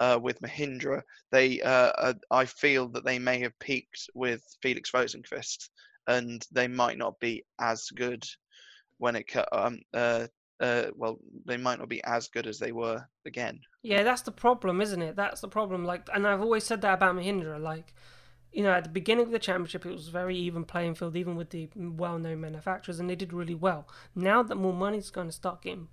uh, 0.00 0.18
with 0.20 0.40
Mahindra, 0.40 1.02
they 1.30 1.60
uh, 1.60 1.92
uh, 1.98 2.14
I 2.30 2.46
feel 2.46 2.88
that 2.88 3.04
they 3.04 3.18
may 3.18 3.38
have 3.40 3.58
peaked 3.58 4.08
with 4.14 4.42
Felix 4.62 4.90
Rosenqvist, 4.90 5.68
and 6.06 6.44
they 6.50 6.68
might 6.68 6.98
not 6.98 7.20
be 7.20 7.44
as 7.60 7.88
good 7.94 8.24
when 9.02 9.16
it 9.16 9.26
um 9.50 9.80
uh, 9.92 10.26
uh, 10.60 10.84
well, 10.96 11.18
they 11.44 11.56
might 11.56 11.80
not 11.80 11.88
be 11.88 12.02
as 12.04 12.28
good 12.28 12.46
as 12.46 12.58
they 12.60 12.70
were 12.70 13.04
again. 13.26 13.60
Yeah, 13.82 14.04
that's 14.04 14.22
the 14.22 14.30
problem, 14.30 14.80
isn't 14.80 15.02
it? 15.02 15.16
That's 15.16 15.40
the 15.40 15.48
problem. 15.48 15.84
Like, 15.84 16.08
and 16.14 16.24
I've 16.24 16.40
always 16.40 16.62
said 16.62 16.82
that 16.82 16.94
about 16.94 17.16
Mahindra. 17.16 17.60
Like, 17.60 17.94
you 18.52 18.62
know, 18.62 18.70
at 18.70 18.84
the 18.84 18.90
beginning 18.90 19.26
of 19.26 19.32
the 19.32 19.40
championship, 19.40 19.84
it 19.84 19.92
was 19.92 20.08
very 20.08 20.36
even 20.36 20.64
playing 20.64 20.94
field, 20.94 21.16
even 21.16 21.34
with 21.34 21.50
the 21.50 21.68
well-known 21.74 22.40
manufacturers, 22.40 23.00
and 23.00 23.10
they 23.10 23.16
did 23.16 23.32
really 23.32 23.56
well. 23.56 23.88
Now 24.14 24.44
that 24.44 24.54
more 24.54 24.72
money's 24.72 25.10
going 25.10 25.26
to 25.26 25.32
start 25.32 25.62
getting, 25.62 25.88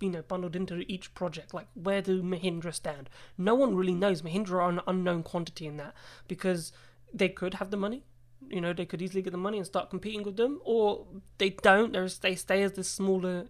you 0.00 0.08
know, 0.08 0.22
bundled 0.22 0.56
into 0.56 0.90
each 0.90 1.12
project, 1.12 1.52
like 1.52 1.68
where 1.74 2.00
do 2.00 2.22
Mahindra 2.22 2.72
stand? 2.72 3.10
No 3.36 3.54
one 3.54 3.76
really 3.76 3.94
knows. 3.94 4.22
Mahindra 4.22 4.62
are 4.62 4.70
an 4.70 4.80
unknown 4.86 5.24
quantity 5.24 5.66
in 5.66 5.76
that 5.76 5.94
because 6.26 6.72
they 7.12 7.28
could 7.28 7.54
have 7.54 7.70
the 7.70 7.76
money. 7.76 8.04
You 8.48 8.60
know, 8.60 8.72
they 8.72 8.86
could 8.86 9.02
easily 9.02 9.22
get 9.22 9.32
the 9.32 9.38
money 9.38 9.58
and 9.58 9.66
start 9.66 9.90
competing 9.90 10.22
with 10.22 10.36
them, 10.36 10.60
or 10.64 11.06
they 11.38 11.50
don't. 11.50 11.92
they 12.20 12.34
stay 12.34 12.62
as 12.62 12.72
this 12.72 12.88
smaller 12.88 13.46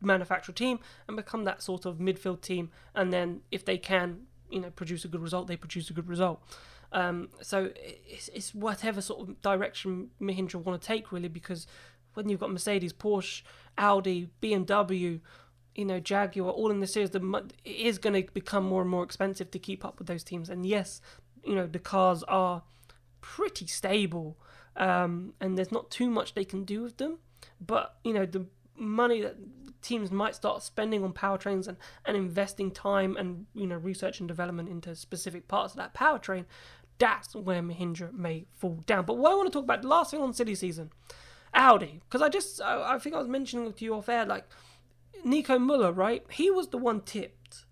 manufacturer 0.00 0.54
team 0.54 0.78
and 1.08 1.16
become 1.16 1.44
that 1.44 1.62
sort 1.62 1.86
of 1.86 1.98
midfield 1.98 2.40
team. 2.40 2.70
And 2.94 3.12
then 3.12 3.40
if 3.50 3.64
they 3.64 3.78
can, 3.78 4.22
you 4.50 4.60
know, 4.60 4.70
produce 4.70 5.04
a 5.04 5.08
good 5.08 5.22
result, 5.22 5.46
they 5.48 5.56
produce 5.56 5.90
a 5.90 5.92
good 5.92 6.08
result. 6.08 6.42
Um, 6.92 7.30
so 7.42 7.70
it's, 7.76 8.28
it's 8.28 8.54
whatever 8.54 9.00
sort 9.00 9.28
of 9.28 9.40
direction 9.42 10.10
Mahindra 10.20 10.56
want 10.56 10.80
to 10.80 10.86
take, 10.86 11.12
really, 11.12 11.28
because 11.28 11.66
when 12.14 12.28
you've 12.28 12.40
got 12.40 12.50
Mercedes, 12.50 12.92
Porsche, 12.92 13.42
Audi, 13.76 14.30
BMW, 14.40 15.20
you 15.74 15.84
know, 15.84 16.00
Jaguar, 16.00 16.50
all 16.50 16.70
in 16.70 16.80
the 16.80 16.86
series, 16.86 17.10
the, 17.10 17.44
it 17.64 17.76
is 17.76 17.98
going 17.98 18.14
to 18.14 18.32
become 18.32 18.64
more 18.64 18.80
and 18.80 18.90
more 18.90 19.04
expensive 19.04 19.50
to 19.50 19.58
keep 19.58 19.84
up 19.84 19.98
with 19.98 20.08
those 20.08 20.24
teams. 20.24 20.48
And 20.48 20.64
yes, 20.64 21.00
you 21.44 21.54
know, 21.54 21.66
the 21.66 21.78
cars 21.78 22.22
are 22.24 22.62
pretty 23.34 23.66
stable, 23.66 24.36
um, 24.76 25.34
and 25.40 25.58
there's 25.58 25.72
not 25.72 25.90
too 25.90 26.08
much 26.08 26.34
they 26.34 26.44
can 26.44 26.64
do 26.64 26.82
with 26.82 26.98
them. 26.98 27.18
But 27.60 27.96
you 28.04 28.12
know, 28.12 28.26
the 28.26 28.46
money 28.76 29.20
that 29.22 29.36
teams 29.82 30.10
might 30.10 30.34
start 30.34 30.62
spending 30.62 31.02
on 31.04 31.12
powertrains 31.12 31.66
and, 31.68 31.76
and 32.04 32.16
investing 32.16 32.70
time 32.70 33.16
and 33.16 33.46
you 33.54 33.66
know 33.66 33.76
research 33.76 34.20
and 34.20 34.28
development 34.28 34.68
into 34.68 34.94
specific 34.94 35.48
parts 35.48 35.74
of 35.74 35.78
that 35.78 35.94
powertrain, 35.94 36.44
that's 36.98 37.34
where 37.34 37.62
Mahindra 37.62 38.12
may 38.12 38.46
fall 38.54 38.82
down. 38.86 39.04
But 39.04 39.18
what 39.18 39.32
I 39.32 39.34
want 39.34 39.48
to 39.48 39.52
talk 39.52 39.64
about, 39.64 39.82
the 39.82 39.88
last 39.88 40.10
thing 40.12 40.20
on 40.20 40.32
City 40.32 40.54
season, 40.54 40.90
Audi, 41.52 42.00
because 42.04 42.22
I 42.22 42.28
just 42.28 42.60
I, 42.60 42.94
I, 42.94 42.98
think 42.98 43.14
I 43.14 43.18
was 43.18 43.28
mentioning 43.28 43.72
to 43.72 43.84
you 43.84 43.94
off 43.94 44.08
air, 44.08 44.24
like 44.24 44.44
Nico 45.24 45.58
Muller, 45.58 45.92
right? 45.92 46.24
He 46.30 46.50
was 46.50 46.68
the 46.68 46.78
one 46.78 47.00
tipped 47.00 47.64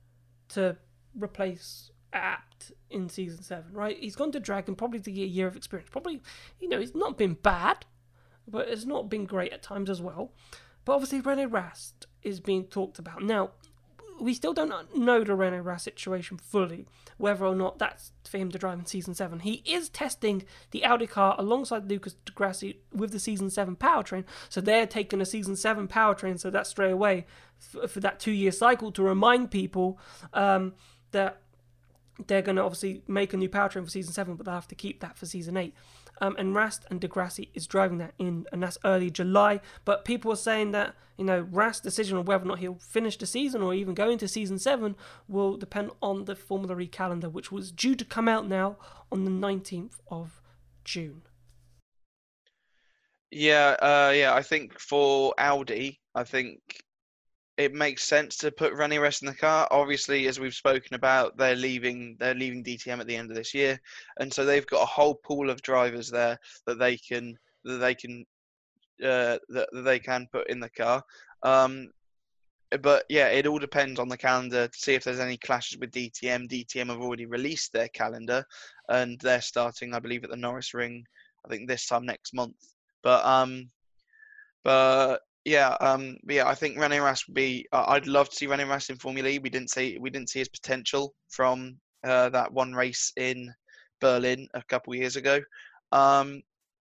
to 0.49 0.77
replace 1.15 1.91
Abt 2.15 2.73
in 2.91 3.09
season 3.09 3.43
seven, 3.43 3.73
right? 3.73 3.99
He's 3.99 4.17
gone 4.17 4.33
to 4.33 4.41
Dragon 4.41 4.75
probably 4.75 5.01
to 5.01 5.13
get 5.13 5.23
a 5.23 5.27
year 5.27 5.47
of 5.47 5.57
experience. 5.57 5.91
Probably, 5.91 6.23
you 6.61 6.69
know, 6.69 6.81
he's 6.81 6.95
not 6.95 7.19
been 7.19 7.35
bad, 7.35 7.85
but 8.47 8.69
it's 8.69 8.85
not 8.85 9.11
been 9.11 9.25
great 9.27 9.53
at 9.53 9.63
times 9.63 9.91
as 9.91 10.01
well. 10.01 10.33
But 10.85 10.95
obviously, 10.95 11.21
Rene 11.21 11.47
Rast 11.47 12.07
is 12.23 12.41
being 12.41 12.65
talked 12.65 12.99
about. 12.99 13.23
Now, 13.23 13.51
we 14.21 14.35
still 14.35 14.53
don't 14.53 14.97
know 14.97 15.25
the 15.25 15.35
Rene 15.35 15.59
Rast 15.61 15.85
situation 15.85 16.37
fully, 16.37 16.87
whether 17.19 17.45
or 17.45 17.55
not 17.55 17.79
that's 17.79 18.13
for 18.29 18.39
him 18.39 18.51
to 18.53 18.59
drive 18.59 18.79
in 18.79 18.87
Season 18.87 19.15
7. 19.15 19.41
He 19.41 19.63
is 19.67 19.89
testing 19.89 20.45
the 20.71 20.85
Audi 20.85 21.07
car 21.07 21.35
alongside 21.39 21.89
Lucas 21.89 22.15
di 22.15 22.33
Grassi 22.35 22.81
with 22.93 23.11
the 23.11 23.19
Season 23.19 23.51
7 23.51 23.77
powertrain, 23.77 24.25
so 24.49 24.61
they're 24.61 24.87
taking 24.87 25.21
a 25.21 25.27
Season 25.27 25.57
7 25.57 25.89
powertrain, 25.89 26.39
so 26.39 26.51
that's 26.51 26.71
straight 26.71 26.93
away 26.93 27.27
for, 27.59 27.89
for 27.89 28.01
that 28.01 28.21
two 28.21 28.31
year 28.33 28.53
cycle 28.53 28.93
to 28.93 29.03
remind 29.03 29.51
people 29.51 29.99
um, 30.33 30.75
that 31.11 31.41
they're 32.27 32.43
going 32.43 32.57
to 32.57 32.63
obviously 32.63 33.03
make 33.09 33.33
a 33.33 33.37
new 33.37 33.49
powertrain 33.49 33.85
for 33.85 33.91
Season 33.91 34.13
7, 34.13 34.37
but 34.37 34.47
they'll 34.47 34.55
have 34.55 34.69
to 34.69 34.75
keep 34.75 35.01
that 35.01 35.17
for 35.19 35.27
Season 35.27 35.57
8. 35.57 35.75
Um, 36.21 36.37
and 36.39 36.55
Rast 36.55 36.85
and 36.91 37.01
di 37.01 37.09
Grassi 37.09 37.51
is 37.55 37.67
driving 37.67 37.99
that 37.99 38.15
in, 38.19 38.47
and 38.53 38.63
that's 38.63 38.79
early 38.85 39.11
July. 39.11 39.61
But 39.85 40.05
people 40.05 40.33
are 40.33 40.37
saying 40.37 40.71
that 40.71 40.95
you 41.19 41.25
know 41.25 41.41
Rast's 41.51 41.83
decision 41.83 42.17
on 42.17 42.25
whether 42.25 42.45
or 42.45 42.47
not 42.47 42.61
he'll 42.61 42.77
finish 42.77 43.17
the 43.17 43.27
season 43.27 43.63
or 43.63 43.75
even 43.75 43.95
go 43.95 44.09
into 44.09 44.29
season 44.29 44.59
seven 44.59 44.95
will 45.29 45.57
depend 45.57 45.91
on 46.01 46.27
the 46.27 46.37
Formula 46.37 46.79
E 46.79 46.87
calendar, 46.87 47.29
which 47.29 47.51
was 47.51 47.73
due 47.73 47.97
to 47.97 48.05
come 48.05 48.29
out 48.29 48.47
now 48.47 48.77
on 49.11 49.25
the 49.25 49.31
19th 49.31 49.99
of 50.09 50.41
June. 50.85 51.23
Yeah, 53.33 53.75
uh, 53.83 54.13
yeah. 54.15 54.35
I 54.35 54.43
think 54.43 54.79
for 54.79 55.35
Audi, 55.37 56.01
I 56.15 56.23
think 56.23 56.61
it 57.57 57.73
makes 57.73 58.03
sense 58.03 58.37
to 58.39 58.51
put 58.51 58.75
Rene 58.75 58.99
Rast 58.99 59.23
in 59.23 59.29
the 59.29 59.35
car. 59.35 59.69
Obviously, 59.71 60.27
as 60.27 60.41
we've 60.41 60.55
spoken 60.55 60.95
about, 60.95 61.37
they're 61.37 61.55
leaving 61.55 62.17
they're 62.19 62.35
leaving 62.35 62.65
DTM 62.65 63.01
at 63.01 63.07
the 63.07 63.17
end 63.17 63.31
of 63.31 63.37
this 63.37 63.55
year, 63.55 63.81
and 64.19 64.33
so 64.33 64.45
they've 64.45 64.67
got 64.67 64.83
a 64.83 64.87
whole 64.87 65.15
pool 65.15 65.51
of 65.51 65.63
drivers 65.63 66.11
there 66.11 66.39
that 66.67 66.79
they 66.79 66.97
can 66.97 67.39
that 67.65 67.79
they 67.79 67.95
can 67.95 68.25
uh, 69.03 69.39
that, 69.49 69.69
that 69.73 69.85
they 69.85 69.99
can 69.99 70.27
put 70.33 70.49
in 70.51 70.61
the 70.61 70.71
car. 70.71 71.03
Um, 71.43 71.91
but 72.81 73.05
yeah, 73.09 73.29
it 73.29 73.47
all 73.47 73.59
depends 73.59 74.01
on 74.01 74.09
the 74.09 74.17
calendar 74.17 74.67
to 74.67 74.79
see 74.79 74.95
if 74.95 75.05
there's 75.05 75.21
any 75.21 75.37
clashes 75.37 75.79
with 75.79 75.93
DTM. 75.93 76.49
DTM 76.49 76.89
have 76.89 77.01
already 77.01 77.27
released 77.27 77.73
their 77.73 77.89
calendar, 77.89 78.45
and 78.89 79.21
they're 79.21 79.41
starting, 79.41 79.95
I 79.95 80.01
believe, 80.01 80.25
at 80.25 80.31
the 80.31 80.37
Norisring. 80.37 81.05
I 81.45 81.49
think 81.49 81.69
this 81.69 81.87
time 81.87 82.07
next 82.07 82.35
month. 82.35 82.57
But 83.03 83.25
um, 83.25 83.71
but 84.65 85.21
yeah, 85.45 85.77
um, 85.81 86.17
yeah, 86.29 86.47
I 86.49 86.55
think 86.55 86.79
Rene 86.79 86.99
Rast 86.99 87.29
would 87.29 87.35
be. 87.35 87.67
Uh, 87.73 87.85
I'd 87.89 88.07
love 88.07 88.31
to 88.31 88.37
see 88.37 88.47
Rene 88.47 88.65
Rast 88.65 88.91
in 88.91 88.97
Formula 88.97 89.29
E. 89.29 89.39
We 89.39 89.51
didn't 89.51 89.71
see 89.71 89.99
we 89.99 90.11
didn't 90.11 90.31
see 90.31 90.39
his 90.39 90.49
potential 90.49 91.15
from 91.29 91.77
uh, 92.03 92.31
that 92.31 92.53
one 92.53 92.73
race 92.73 93.13
in 93.17 93.53
Berlin 94.01 94.49
a 94.55 94.63
couple 94.63 94.95
years 94.95 95.17
ago. 95.17 95.41
Um, 95.93 96.43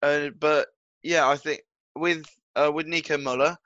uh, 0.03 0.29
but 0.39 0.67
yeah, 1.01 1.27
I 1.27 1.37
think 1.37 1.61
with 1.95 2.25
uh, 2.55 2.71
with 2.71 2.85
Nico 2.85 3.17
Muller, 3.17 3.57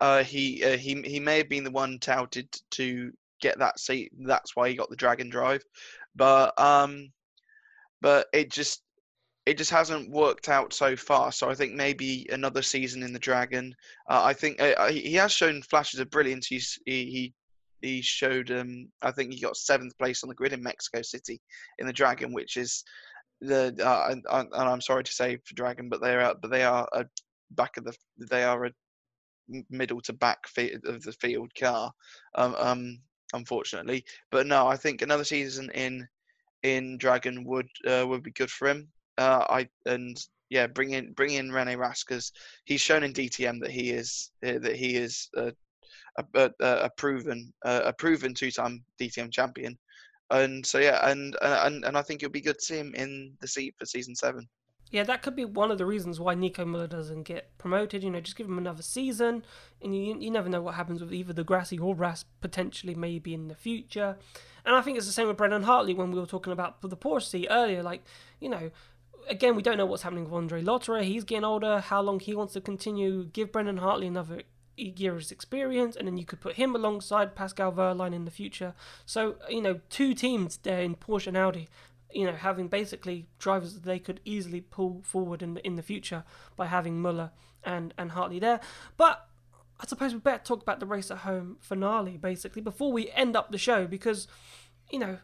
uh, 0.00 0.22
he 0.22 0.64
uh, 0.64 0.76
he 0.76 1.02
he 1.04 1.18
may 1.18 1.38
have 1.38 1.48
been 1.48 1.64
the 1.64 1.70
one 1.70 1.98
touted 1.98 2.48
to 2.72 3.12
get 3.40 3.58
that 3.58 3.80
seat. 3.80 4.12
That's 4.16 4.54
why 4.54 4.68
he 4.68 4.76
got 4.76 4.90
the 4.90 4.96
Dragon 4.96 5.28
Drive, 5.28 5.64
but 6.14 6.58
um, 6.60 7.10
but 8.00 8.28
it 8.32 8.50
just 8.50 8.82
it 9.50 9.58
just 9.58 9.72
hasn't 9.72 10.08
worked 10.12 10.48
out 10.48 10.72
so 10.72 10.94
far. 10.94 11.32
So 11.32 11.50
I 11.50 11.56
think 11.56 11.74
maybe 11.74 12.24
another 12.30 12.62
season 12.62 13.02
in 13.02 13.12
the 13.12 13.18
Dragon. 13.18 13.74
Uh, 14.08 14.22
I 14.22 14.32
think 14.32 14.62
uh, 14.62 14.86
he 14.92 15.14
has 15.14 15.32
shown 15.32 15.60
flashes 15.62 15.98
of 15.98 16.08
brilliance. 16.08 16.46
He's 16.46 16.78
he 16.86 17.06
he, 17.06 17.34
he 17.82 18.00
showed 18.00 18.52
um 18.52 18.88
I 19.02 19.10
think 19.10 19.32
he 19.32 19.40
got 19.40 19.56
seventh 19.56 19.98
place 19.98 20.22
on 20.22 20.28
the 20.28 20.36
grid 20.36 20.52
in 20.52 20.62
Mexico 20.62 21.02
City 21.02 21.40
in 21.80 21.88
the 21.88 21.92
Dragon, 21.92 22.32
which 22.32 22.56
is 22.56 22.84
the 23.40 23.74
uh, 23.84 24.12
and, 24.12 24.24
and 24.30 24.54
I'm 24.54 24.80
sorry 24.80 25.02
to 25.02 25.12
say 25.12 25.36
for 25.44 25.54
Dragon, 25.54 25.88
but 25.88 26.00
they 26.00 26.14
are 26.14 26.36
but 26.40 26.52
they 26.52 26.62
are 26.62 26.88
a 26.92 27.04
back 27.50 27.76
of 27.76 27.82
the 27.82 27.94
they 28.30 28.44
are 28.44 28.66
a 28.66 28.70
middle 29.68 30.00
to 30.02 30.12
back 30.12 30.46
of 30.84 31.02
the 31.02 31.16
field 31.20 31.50
car. 31.58 31.90
Um, 32.36 32.54
um 32.56 32.98
unfortunately, 33.32 34.04
but 34.30 34.46
no, 34.46 34.68
I 34.68 34.76
think 34.76 35.02
another 35.02 35.24
season 35.24 35.70
in 35.74 36.06
in 36.62 36.98
Dragon 36.98 37.42
would 37.46 37.68
uh, 37.84 38.06
would 38.06 38.22
be 38.22 38.30
good 38.30 38.52
for 38.52 38.68
him. 38.68 38.92
Uh, 39.20 39.44
I 39.50 39.68
and 39.84 40.16
yeah, 40.48 40.66
bring 40.66 40.92
in 40.92 41.12
bring 41.12 41.34
in 41.34 41.52
Rene 41.52 41.76
because 41.76 42.32
he's 42.64 42.80
shown 42.80 43.02
in 43.02 43.12
DTM 43.12 43.60
that 43.60 43.70
he 43.70 43.90
is 43.90 44.30
uh, 44.44 44.58
that 44.60 44.76
he 44.76 44.96
is 44.96 45.28
a, 45.36 45.52
a, 46.34 46.50
a 46.60 46.90
proven 46.96 47.52
a 47.62 47.92
proven 47.92 48.32
two 48.32 48.50
time 48.50 48.82
DTM 48.98 49.30
champion, 49.30 49.78
and 50.30 50.64
so 50.64 50.78
yeah, 50.78 51.06
and 51.10 51.36
and 51.42 51.84
and 51.84 51.98
I 51.98 52.02
think 52.02 52.22
it'll 52.22 52.32
be 52.32 52.40
good 52.40 52.58
to 52.58 52.64
see 52.64 52.78
him 52.78 52.94
in 52.94 53.36
the 53.42 53.46
seat 53.46 53.74
for 53.78 53.84
season 53.84 54.16
seven. 54.16 54.48
Yeah, 54.90 55.04
that 55.04 55.22
could 55.22 55.36
be 55.36 55.44
one 55.44 55.70
of 55.70 55.78
the 55.78 55.86
reasons 55.86 56.18
why 56.18 56.34
Nico 56.34 56.64
Muller 56.64 56.88
doesn't 56.88 57.22
get 57.22 57.56
promoted. 57.58 58.02
You 58.02 58.10
know, 58.10 58.20
just 58.20 58.36
give 58.36 58.48
him 58.48 58.58
another 58.58 58.82
season, 58.82 59.44
and 59.82 59.94
you 59.94 60.18
you 60.18 60.30
never 60.30 60.48
know 60.48 60.62
what 60.62 60.76
happens 60.76 61.02
with 61.02 61.12
either 61.12 61.34
di 61.34 61.42
Grassi 61.42 61.78
or 61.78 61.94
Rast 61.94 62.24
potentially 62.40 62.94
maybe 62.94 63.34
in 63.34 63.48
the 63.48 63.54
future. 63.54 64.16
And 64.64 64.74
I 64.76 64.82
think 64.82 64.98
it's 64.98 65.06
the 65.06 65.12
same 65.12 65.28
with 65.28 65.36
Brendan 65.36 65.62
Hartley 65.62 65.94
when 65.94 66.10
we 66.10 66.20
were 66.20 66.26
talking 66.26 66.52
about 66.52 66.82
the 66.82 66.96
Porsche 66.96 67.46
earlier. 67.48 67.82
Like, 67.82 68.02
you 68.40 68.48
know, 68.48 68.70
again, 69.28 69.54
we 69.54 69.62
don't 69.62 69.76
know 69.76 69.86
what's 69.86 70.02
happening 70.02 70.24
with 70.24 70.32
Andre 70.32 70.62
Lotterer. 70.62 71.02
He's 71.02 71.24
getting 71.24 71.44
older. 71.44 71.80
How 71.80 72.00
long 72.00 72.20
he 72.20 72.34
wants 72.34 72.52
to 72.54 72.60
continue? 72.60 73.24
Give 73.24 73.50
Brendan 73.50 73.78
Hartley 73.78 74.06
another 74.06 74.42
year 74.76 74.92
year's 74.96 75.30
experience, 75.30 75.96
and 75.96 76.06
then 76.06 76.16
you 76.16 76.24
could 76.24 76.40
put 76.40 76.56
him 76.56 76.74
alongside 76.74 77.34
Pascal 77.34 77.72
Wehrlein 77.72 78.14
in 78.14 78.24
the 78.24 78.30
future. 78.30 78.74
So 79.06 79.36
you 79.48 79.60
know, 79.60 79.80
two 79.90 80.14
teams 80.14 80.56
there 80.58 80.80
in 80.80 80.96
Porsche 80.96 81.28
and 81.28 81.36
Audi. 81.36 81.68
You 82.12 82.26
know, 82.26 82.32
having 82.32 82.66
basically 82.66 83.26
drivers 83.38 83.74
that 83.74 83.84
they 83.84 84.00
could 84.00 84.20
easily 84.24 84.60
pull 84.60 85.02
forward 85.04 85.42
in 85.42 85.54
the 85.54 85.66
in 85.66 85.76
the 85.76 85.82
future 85.82 86.24
by 86.56 86.66
having 86.66 87.00
Muller 87.00 87.30
and 87.62 87.94
and 87.96 88.12
Hartley 88.12 88.38
there. 88.38 88.60
But 88.96 89.26
I 89.78 89.86
suppose 89.86 90.12
we 90.12 90.20
better 90.20 90.42
talk 90.42 90.62
about 90.62 90.80
the 90.80 90.86
race 90.86 91.10
at 91.10 91.18
home 91.18 91.56
finale 91.60 92.16
basically 92.16 92.62
before 92.62 92.92
we 92.92 93.10
end 93.10 93.36
up 93.36 93.50
the 93.50 93.58
show 93.58 93.86
because 93.86 94.26
you 94.90 94.98
know 94.98 95.18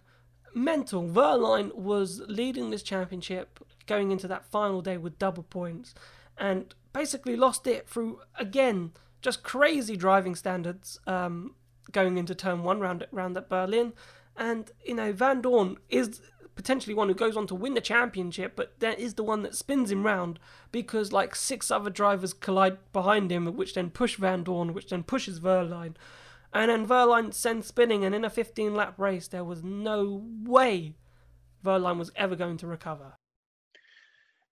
mental. 0.54 1.02
Wehrlein 1.02 1.74
was 1.74 2.22
leading 2.26 2.70
this 2.70 2.82
championship 2.82 3.61
going 3.87 4.11
into 4.11 4.29
that 4.29 4.44
final 4.44 4.83
day 4.83 4.96
with 4.96 5.18
double 5.18 5.42
points 5.42 5.94
and 6.38 6.75
basically 6.92 7.37
lost 7.37 7.66
it 7.66 7.88
through, 7.88 8.20
again, 8.38 8.92
just 9.22 9.42
crazy 9.42 9.96
driving 9.96 10.35
standards 10.35 10.99
um, 11.07 11.55
going 11.92 12.18
into 12.18 12.35
turn 12.35 12.62
one 12.62 12.81
round, 12.81 13.07
round 13.11 13.37
at 13.37 13.49
Berlin. 13.49 13.92
And, 14.37 14.70
you 14.85 14.94
know, 14.94 15.12
Vandoorne 15.12 15.77
is 15.88 16.20
potentially 16.55 16.94
one 16.94 17.09
who 17.09 17.14
goes 17.14 17.37
on 17.37 17.46
to 17.46 17.55
win 17.55 17.75
the 17.75 17.81
championship, 17.81 18.55
but 18.57 18.81
that 18.81 18.99
is 18.99 19.14
the 19.14 19.22
one 19.22 19.42
that 19.42 19.55
spins 19.55 19.90
him 19.90 20.05
round 20.05 20.38
because 20.72 21.12
like 21.12 21.37
six 21.37 21.70
other 21.70 21.90
drivers 21.90 22.33
collide 22.33 22.79
behind 22.92 23.31
him, 23.31 23.46
which 23.57 23.75
then 23.75 23.90
push 23.90 24.18
Vandoorne, 24.18 24.72
which 24.72 24.88
then 24.88 25.03
pushes 25.03 25.40
Wehrlein. 25.40 25.94
And 26.53 26.70
then 26.70 26.87
Wehrlein 26.87 27.35
sends 27.35 27.66
spinning, 27.66 28.05
and 28.05 28.14
in 28.14 28.25
a 28.25 28.31
15 28.31 28.75
lap 28.75 28.99
race, 28.99 29.29
there 29.29 29.44
was 29.44 29.62
no 29.62 30.25
way 30.42 30.94
Wehrlein 31.62 31.99
was 31.99 32.11
ever 32.16 32.35
going 32.35 32.57
to 32.59 32.66
recover. 32.66 33.15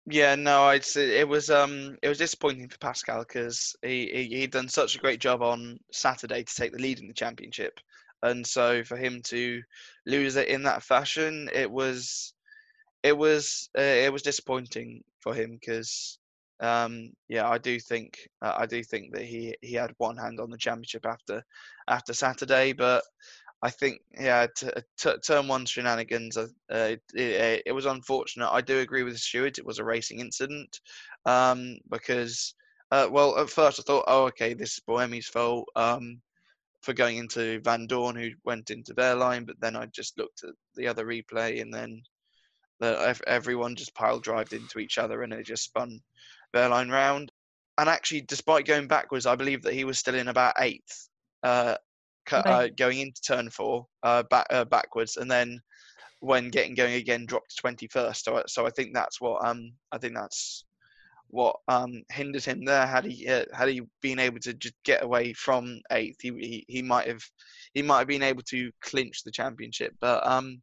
Yeah, 0.05 0.35
no, 0.35 0.77
say 0.81 1.19
it 1.19 1.27
was 1.27 1.49
um 1.49 1.97
it 2.01 2.09
was 2.09 2.17
disappointing 2.17 2.67
for 2.69 2.77
Pascal 2.77 3.19
because 3.19 3.75
he, 3.81 4.07
he 4.07 4.37
he'd 4.39 4.51
done 4.51 4.67
such 4.67 4.95
a 4.95 4.99
great 4.99 5.19
job 5.21 5.41
on 5.41 5.79
Saturday 5.93 6.43
to 6.43 6.55
take 6.55 6.73
the 6.73 6.81
lead 6.81 6.99
in 6.99 7.07
the 7.07 7.13
championship, 7.13 7.79
and 8.21 8.45
so 8.45 8.83
for 8.83 8.97
him 8.97 9.21
to 9.27 9.61
lose 10.05 10.35
it 10.35 10.49
in 10.49 10.63
that 10.63 10.83
fashion, 10.83 11.49
it 11.53 11.71
was 11.71 12.33
it 13.03 13.17
was 13.17 13.69
uh, 13.77 13.81
it 13.81 14.13
was 14.13 14.23
disappointing 14.23 15.03
for 15.21 15.33
him 15.35 15.53
because 15.59 16.19
um, 16.61 17.11
yeah, 17.29 17.49
I 17.49 17.57
do 17.57 17.79
think 17.79 18.19
uh, 18.41 18.55
I 18.57 18.65
do 18.67 18.83
think 18.83 19.13
that 19.15 19.23
he 19.25 19.55
he 19.61 19.73
had 19.75 19.93
one 19.97 20.17
hand 20.17 20.39
on 20.39 20.49
the 20.51 20.57
championship 20.57 21.05
after 21.05 21.43
after 21.87 22.13
Saturday, 22.13 22.73
but 22.73 23.03
I 23.63 23.69
think 23.69 24.01
yeah, 24.19 24.45
t- 24.55 24.67
t- 24.97 25.17
turn 25.25 25.47
one 25.47 25.65
shenanigans. 25.65 26.35
Uh, 26.35 26.47
it, 26.69 27.01
it, 27.13 27.63
it, 27.67 27.71
was 27.71 27.85
unfortunate. 27.85 28.51
I 28.51 28.59
do 28.59 28.79
agree 28.79 29.03
with 29.03 29.17
Stewart. 29.17 29.57
It 29.57 29.65
was 29.65 29.79
a 29.79 29.85
racing 29.85 30.19
incident 30.19 30.81
um, 31.25 31.77
because 31.89 32.55
uh, 32.91 33.07
well, 33.09 33.39
at 33.39 33.49
first 33.49 33.79
I 33.79 33.83
thought, 33.83 34.03
oh 34.07 34.25
okay, 34.25 34.53
this 34.53 34.73
is 34.73 34.81
Buemi's 34.85 35.27
fault 35.27 35.69
um, 35.77 36.21
for 36.81 36.91
going 36.91 37.15
into 37.15 37.61
Vandoorne, 37.61 38.21
who 38.21 38.31
went 38.43 38.69
into 38.69 38.93
Wehrlein, 38.95 39.47
but 39.47 39.55
then 39.61 39.77
I 39.77 39.85
just 39.85 40.17
looked 40.17 40.43
at 40.43 40.53
the 40.75 40.89
other 40.89 41.05
replay 41.05 41.61
and 41.61 41.73
then 41.73 42.03
the, 42.81 43.17
everyone 43.25 43.77
just 43.77 43.95
pile 43.95 44.19
drived 44.19 44.51
into 44.51 44.79
each 44.79 44.97
other 44.97 45.23
and 45.23 45.31
it 45.31 45.45
just 45.45 45.63
spun 45.63 46.01
Wehrlein 46.53 46.91
round. 46.91 47.31
And 47.77 47.87
actually, 47.87 48.21
despite 48.21 48.65
going 48.65 48.87
backwards, 48.87 49.25
I 49.25 49.37
believe 49.37 49.63
that 49.63 49.73
he 49.73 49.85
was 49.85 49.97
still 49.97 50.15
in 50.15 50.27
about 50.27 50.55
eighth, 50.59 51.07
uh, 51.43 51.77
uh, 52.31 52.67
going 52.77 52.99
into 52.99 53.21
turn 53.21 53.49
four, 53.49 53.85
uh, 54.03 54.23
back 54.23 54.47
uh, 54.49 54.65
backwards, 54.65 55.17
and 55.17 55.29
then 55.29 55.59
when 56.19 56.49
getting 56.49 56.73
going 56.73 56.95
again, 56.95 57.25
dropped 57.25 57.49
to 57.51 57.55
twenty 57.57 57.87
first. 57.87 58.25
So, 58.25 58.41
so 58.47 58.65
I 58.65 58.69
think 58.69 58.93
that's 58.93 59.19
what 59.19 59.45
um, 59.45 59.73
I 59.91 59.97
think 59.97 60.15
that's 60.15 60.65
what 61.27 61.55
um, 61.67 62.03
hindered 62.11 62.45
him 62.45 62.63
there. 62.63 62.85
Had 62.85 63.05
he 63.05 63.27
uh, 63.27 63.45
had 63.53 63.69
he 63.69 63.81
been 64.01 64.19
able 64.19 64.39
to 64.39 64.53
just 64.53 64.75
get 64.83 65.03
away 65.03 65.33
from 65.33 65.79
eighth, 65.91 66.17
he, 66.21 66.29
he 66.29 66.65
he 66.67 66.81
might 66.81 67.07
have 67.07 67.23
he 67.73 67.81
might 67.81 67.99
have 67.99 68.07
been 68.07 68.23
able 68.23 68.43
to 68.43 68.71
clinch 68.81 69.23
the 69.23 69.31
championship. 69.31 69.93
But 69.99 70.25
um, 70.25 70.61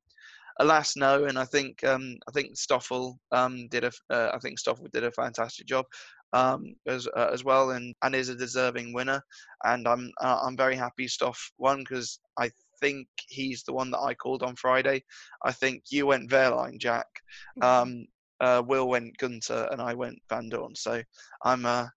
alas, 0.60 0.96
no. 0.96 1.24
And 1.24 1.38
I 1.38 1.44
think 1.44 1.82
um, 1.84 2.16
I 2.28 2.30
think 2.32 2.56
Stoffel 2.56 3.18
um, 3.32 3.66
did 3.68 3.84
a 3.84 3.92
uh, 4.10 4.30
I 4.32 4.38
think 4.38 4.58
Stoffel 4.58 4.88
did 4.92 5.04
a 5.04 5.12
fantastic 5.12 5.66
job 5.66 5.86
um, 6.32 6.74
as 6.86 7.06
uh, 7.16 7.30
as 7.32 7.44
well, 7.44 7.70
and 7.70 7.94
and 8.02 8.14
is 8.14 8.28
a 8.28 8.34
deserving 8.34 8.92
winner. 8.92 9.22
And 9.64 9.86
I'm 9.86 10.10
uh, 10.20 10.40
I'm 10.42 10.56
very 10.56 10.76
happy 10.76 11.08
Stoff 11.08 11.52
won 11.58 11.78
because 11.78 12.20
I 12.38 12.50
think 12.80 13.08
he's 13.28 13.62
the 13.62 13.72
one 13.72 13.90
that 13.90 14.00
I 14.00 14.14
called 14.14 14.42
on 14.42 14.56
Friday. 14.56 15.04
I 15.44 15.52
think 15.52 15.84
you 15.90 16.06
went 16.06 16.30
Wehrlein, 16.30 16.78
Jack. 16.78 17.06
Um, 17.62 18.06
uh, 18.40 18.62
Will 18.66 18.88
went 18.88 19.18
Gunter, 19.18 19.68
and 19.70 19.82
I 19.82 19.92
went 19.92 20.18
Vandoorne. 20.30 20.76
So 20.76 21.02
I'm 21.44 21.66
uh, 21.66 21.88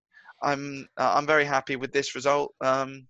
I'm 0.42 0.88
uh, 0.98 1.14
I'm 1.16 1.26
very 1.26 1.46
happy 1.46 1.76
with 1.76 1.94
this 1.94 2.16
result. 2.16 2.54
Um, 2.62 3.08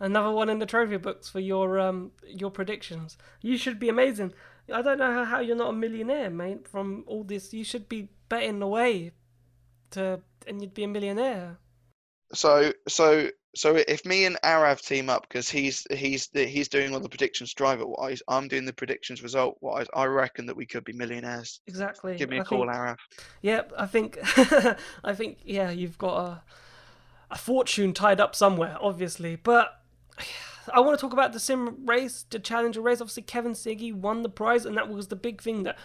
Another 0.00 0.32
one 0.32 0.48
in 0.48 0.58
the 0.58 0.66
trophy 0.66 0.96
books 0.96 1.28
for 1.28 1.38
your 1.38 1.78
um 1.78 2.12
your 2.26 2.50
predictions. 2.50 3.18
You 3.40 3.56
should 3.56 3.78
be 3.78 3.88
amazing. 3.88 4.32
I 4.72 4.80
don't 4.80 4.98
know 4.98 5.24
how 5.24 5.40
you're 5.40 5.56
not 5.56 5.70
a 5.70 5.76
millionaire, 5.76 6.30
mate. 6.30 6.66
From 6.66 7.04
all 7.06 7.24
this, 7.24 7.52
you 7.52 7.64
should 7.64 7.88
be 7.88 8.08
betting 8.28 8.62
away 8.62 9.12
to, 9.92 10.20
and 10.46 10.60
you'd 10.60 10.74
be 10.74 10.84
a 10.84 10.88
millionaire. 10.88 11.58
So, 12.34 12.72
so, 12.88 13.28
so 13.54 13.76
if 13.76 14.04
me 14.06 14.24
and 14.24 14.38
Arav 14.42 14.80
team 14.80 15.10
up 15.10 15.26
because 15.28 15.48
he's 15.48 15.86
he's 15.90 16.30
he's 16.32 16.68
doing 16.68 16.94
all 16.94 17.00
the 17.00 17.08
predictions 17.08 17.52
driver 17.52 17.86
wise, 17.86 18.22
I'm 18.28 18.48
doing 18.48 18.64
the 18.64 18.72
predictions 18.72 19.22
result 19.22 19.58
wise. 19.60 19.86
I 19.94 20.06
reckon 20.06 20.46
that 20.46 20.56
we 20.56 20.66
could 20.66 20.84
be 20.84 20.92
millionaires. 20.92 21.60
Exactly. 21.66 22.16
Give 22.16 22.30
me 22.30 22.38
a 22.38 22.40
I 22.40 22.44
call, 22.44 22.60
think, 22.60 22.72
Arav. 22.72 22.96
Yep, 23.42 23.72
I 23.76 23.86
think 23.86 24.18
I 25.04 25.14
think 25.14 25.38
yeah, 25.44 25.70
you've 25.70 25.98
got 25.98 26.16
a 26.18 26.42
a 27.30 27.38
fortune 27.38 27.94
tied 27.94 28.20
up 28.20 28.34
somewhere, 28.34 28.76
obviously, 28.80 29.36
but. 29.36 29.78
I 30.72 30.78
want 30.78 30.96
to 30.96 31.00
talk 31.00 31.12
about 31.12 31.32
the 31.32 31.40
sim 31.40 31.84
race, 31.86 32.24
the 32.30 32.38
challenger 32.38 32.80
race. 32.80 33.00
Obviously, 33.00 33.24
Kevin 33.24 33.50
Siggy 33.50 33.92
won 33.92 34.22
the 34.22 34.28
prize, 34.28 34.64
and 34.64 34.76
that 34.76 34.88
was 34.88 35.08
the 35.08 35.16
big 35.16 35.42
thing 35.42 35.64
that 35.64 35.76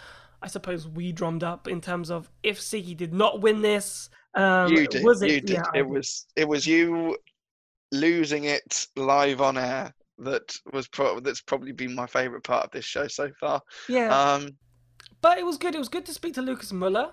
I 0.42 0.46
suppose 0.46 0.86
we 0.86 1.12
drummed 1.12 1.44
up 1.44 1.68
in 1.68 1.80
terms 1.80 2.10
of 2.10 2.30
if 2.42 2.60
Siggy 2.60 2.96
did 2.96 3.12
not 3.12 3.40
win 3.40 3.62
this. 3.62 4.10
Um, 4.34 4.72
you 4.72 4.86
did. 4.86 5.04
Was 5.04 5.22
it? 5.22 5.30
You 5.30 5.40
did. 5.40 5.50
Yeah, 5.50 5.70
it 5.74 5.86
was. 5.86 6.26
It 6.36 6.48
was 6.48 6.66
you. 6.66 7.16
losing 7.90 8.44
it 8.44 8.86
live 8.96 9.40
on 9.40 9.56
air 9.56 9.94
that 10.18 10.54
was 10.72 10.88
pro- 10.88 11.20
that's 11.20 11.40
probably 11.40 11.72
been 11.72 11.94
my 11.94 12.06
favorite 12.06 12.44
part 12.44 12.64
of 12.64 12.70
this 12.70 12.84
show 12.84 13.06
so 13.08 13.30
far. 13.40 13.62
Yeah. 13.88 14.08
Um, 14.08 14.50
but 15.20 15.38
it 15.38 15.46
was 15.46 15.56
good. 15.56 15.74
It 15.74 15.78
was 15.78 15.88
good 15.88 16.06
to 16.06 16.14
speak 16.14 16.34
to 16.34 16.42
Lucas 16.42 16.72
Muller 16.72 17.12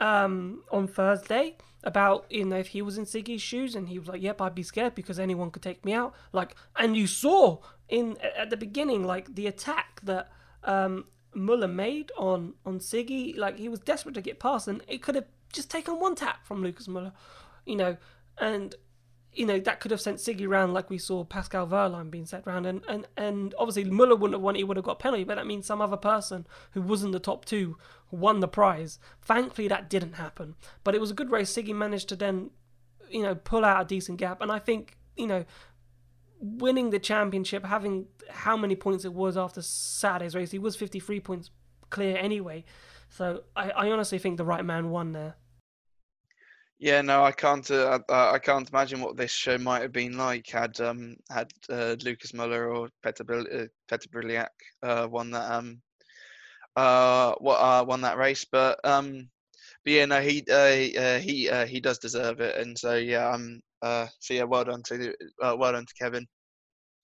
um, 0.00 0.62
on 0.70 0.86
Thursday 0.86 1.56
about 1.82 2.26
you 2.28 2.44
know 2.44 2.56
if 2.56 2.68
he 2.68 2.82
was 2.82 2.98
in 2.98 3.04
Siggy's 3.04 3.42
shoes, 3.42 3.74
and 3.74 3.88
he 3.88 3.98
was 3.98 4.08
like, 4.08 4.22
"Yep, 4.22 4.40
I'd 4.40 4.54
be 4.54 4.62
scared 4.62 4.94
because 4.94 5.18
anyone 5.18 5.50
could 5.50 5.62
take 5.62 5.84
me 5.84 5.92
out." 5.92 6.14
Like, 6.32 6.54
and 6.76 6.96
you 6.96 7.06
saw 7.06 7.58
in 7.88 8.16
at 8.36 8.50
the 8.50 8.56
beginning, 8.56 9.04
like 9.04 9.34
the 9.34 9.46
attack 9.46 10.00
that 10.04 10.30
um, 10.64 11.06
Muller 11.34 11.68
made 11.68 12.12
on 12.16 12.54
on 12.64 12.78
Siggy, 12.78 13.36
like 13.36 13.58
he 13.58 13.68
was 13.68 13.80
desperate 13.80 14.14
to 14.14 14.20
get 14.20 14.40
past, 14.40 14.68
and 14.68 14.82
it 14.88 15.02
could 15.02 15.14
have 15.14 15.26
just 15.52 15.70
taken 15.70 15.98
one 15.98 16.14
tap 16.14 16.46
from 16.46 16.62
Lucas 16.62 16.88
Muller, 16.88 17.12
you 17.64 17.76
know, 17.76 17.96
and 18.38 18.74
you 19.32 19.46
know 19.46 19.60
that 19.60 19.80
could 19.80 19.90
have 19.90 20.00
sent 20.00 20.18
Siggy 20.18 20.48
round 20.48 20.74
like 20.74 20.90
we 20.90 20.98
saw 20.98 21.24
Pascal 21.24 21.66
Wehrlein 21.66 22.10
being 22.10 22.26
set 22.26 22.46
round, 22.46 22.66
and 22.66 22.82
and 22.88 23.06
and 23.16 23.54
obviously 23.58 23.84
Muller 23.84 24.16
wouldn't 24.16 24.34
have 24.34 24.42
won; 24.42 24.54
he 24.54 24.64
would 24.64 24.76
have 24.76 24.84
got 24.86 24.98
penalty, 24.98 25.24
but 25.24 25.36
that 25.36 25.46
means 25.46 25.66
some 25.66 25.80
other 25.80 25.96
person 25.96 26.46
who 26.72 26.82
wasn't 26.82 27.12
the 27.12 27.20
top 27.20 27.44
two 27.44 27.76
won 28.10 28.40
the 28.40 28.48
prize. 28.48 28.98
Thankfully, 29.22 29.68
that 29.68 29.88
didn't 29.88 30.14
happen, 30.14 30.56
but 30.84 30.94
it 30.94 31.00
was 31.00 31.10
a 31.10 31.14
good 31.14 31.30
race. 31.30 31.52
Siggy 31.52 31.74
managed 31.74 32.08
to 32.08 32.16
then, 32.16 32.50
you 33.08 33.22
know, 33.22 33.34
pull 33.34 33.64
out 33.64 33.82
a 33.82 33.84
decent 33.84 34.18
gap, 34.18 34.40
and 34.40 34.50
I 34.50 34.58
think 34.58 34.96
you 35.16 35.26
know. 35.26 35.44
Winning 36.40 36.90
the 36.90 36.98
championship, 36.98 37.64
having 37.64 38.06
how 38.28 38.56
many 38.56 38.74
points 38.74 39.04
it 39.04 39.12
was 39.12 39.36
after 39.36 39.62
Saturday's 39.62 40.34
race, 40.34 40.50
he 40.50 40.58
was 40.58 40.74
53 40.74 41.20
points 41.20 41.50
clear 41.90 42.16
anyway. 42.16 42.64
So 43.10 43.42
I, 43.54 43.70
I 43.70 43.90
honestly 43.90 44.18
think 44.18 44.36
the 44.36 44.44
right 44.44 44.64
man 44.64 44.90
won 44.90 45.12
there. 45.12 45.36
Yeah, 46.78 47.02
no, 47.02 47.22
I 47.22 47.32
can't. 47.32 47.70
Uh, 47.70 47.98
I, 48.08 48.38
can't 48.38 48.70
imagine 48.70 49.02
what 49.02 49.18
this 49.18 49.30
show 49.30 49.58
might 49.58 49.82
have 49.82 49.92
been 49.92 50.16
like 50.16 50.48
had 50.48 50.80
um 50.80 51.16
had 51.28 51.52
uh, 51.68 51.96
Lucas 52.02 52.32
Muller 52.32 52.72
or 52.72 52.88
Peter 53.04 53.24
uh, 53.30 53.66
Petar 53.86 54.08
Brljak 54.08 54.48
uh, 54.82 55.06
won 55.06 55.30
that 55.32 55.52
um 55.52 55.82
uh 56.76 57.32
uh, 57.32 57.84
won 57.86 58.00
that 58.00 58.16
race. 58.16 58.46
But 58.50 58.80
um, 58.82 59.28
but 59.84 59.92
yeah, 59.92 60.06
no, 60.06 60.22
he 60.22 60.42
uh, 60.50 61.18
he 61.18 61.50
uh, 61.50 61.66
he 61.66 61.80
does 61.80 61.98
deserve 61.98 62.40
it, 62.40 62.56
and 62.56 62.78
so 62.78 62.94
yeah, 62.94 63.28
um 63.28 63.60
uh 63.82 64.06
so 64.18 64.34
yeah, 64.34 64.44
well 64.44 64.64
done 64.64 64.82
to 64.84 65.14
uh, 65.42 65.56
well 65.58 65.72
done 65.72 65.86
to 65.86 65.94
Kevin. 65.94 66.26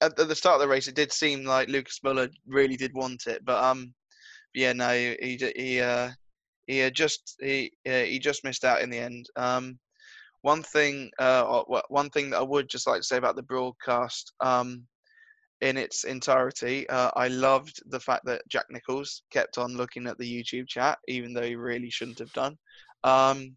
At, 0.00 0.18
at 0.18 0.28
the 0.28 0.34
start 0.34 0.56
of 0.56 0.60
the 0.60 0.68
race, 0.68 0.88
it 0.88 0.94
did 0.94 1.12
seem 1.12 1.44
like 1.44 1.68
Lucas 1.68 2.00
Muller 2.02 2.28
really 2.46 2.76
did 2.76 2.92
want 2.94 3.26
it, 3.26 3.44
but 3.44 3.62
um 3.62 3.94
yeah, 4.54 4.72
no, 4.72 4.90
he 4.92 5.38
he 5.56 5.80
uh 5.80 6.10
he 6.66 6.90
just 6.90 7.36
he 7.40 7.72
he 7.84 8.18
just 8.18 8.44
missed 8.44 8.64
out 8.64 8.82
in 8.82 8.90
the 8.90 8.98
end. 8.98 9.26
Um, 9.36 9.78
one 10.42 10.62
thing, 10.62 11.10
uh, 11.18 11.62
one 11.88 12.10
thing 12.10 12.30
that 12.30 12.38
I 12.38 12.42
would 12.42 12.68
just 12.68 12.86
like 12.86 13.00
to 13.00 13.06
say 13.06 13.16
about 13.16 13.36
the 13.36 13.42
broadcast, 13.42 14.32
um, 14.40 14.86
in 15.60 15.76
its 15.76 16.04
entirety, 16.04 16.88
uh, 16.88 17.10
I 17.16 17.28
loved 17.28 17.82
the 17.86 17.98
fact 17.98 18.24
that 18.26 18.46
Jack 18.48 18.66
Nichols 18.70 19.22
kept 19.30 19.58
on 19.58 19.76
looking 19.76 20.06
at 20.06 20.18
the 20.18 20.42
YouTube 20.42 20.68
chat, 20.68 20.98
even 21.08 21.32
though 21.32 21.42
he 21.42 21.56
really 21.56 21.90
shouldn't 21.90 22.18
have 22.18 22.32
done. 22.32 22.56
Um, 23.04 23.56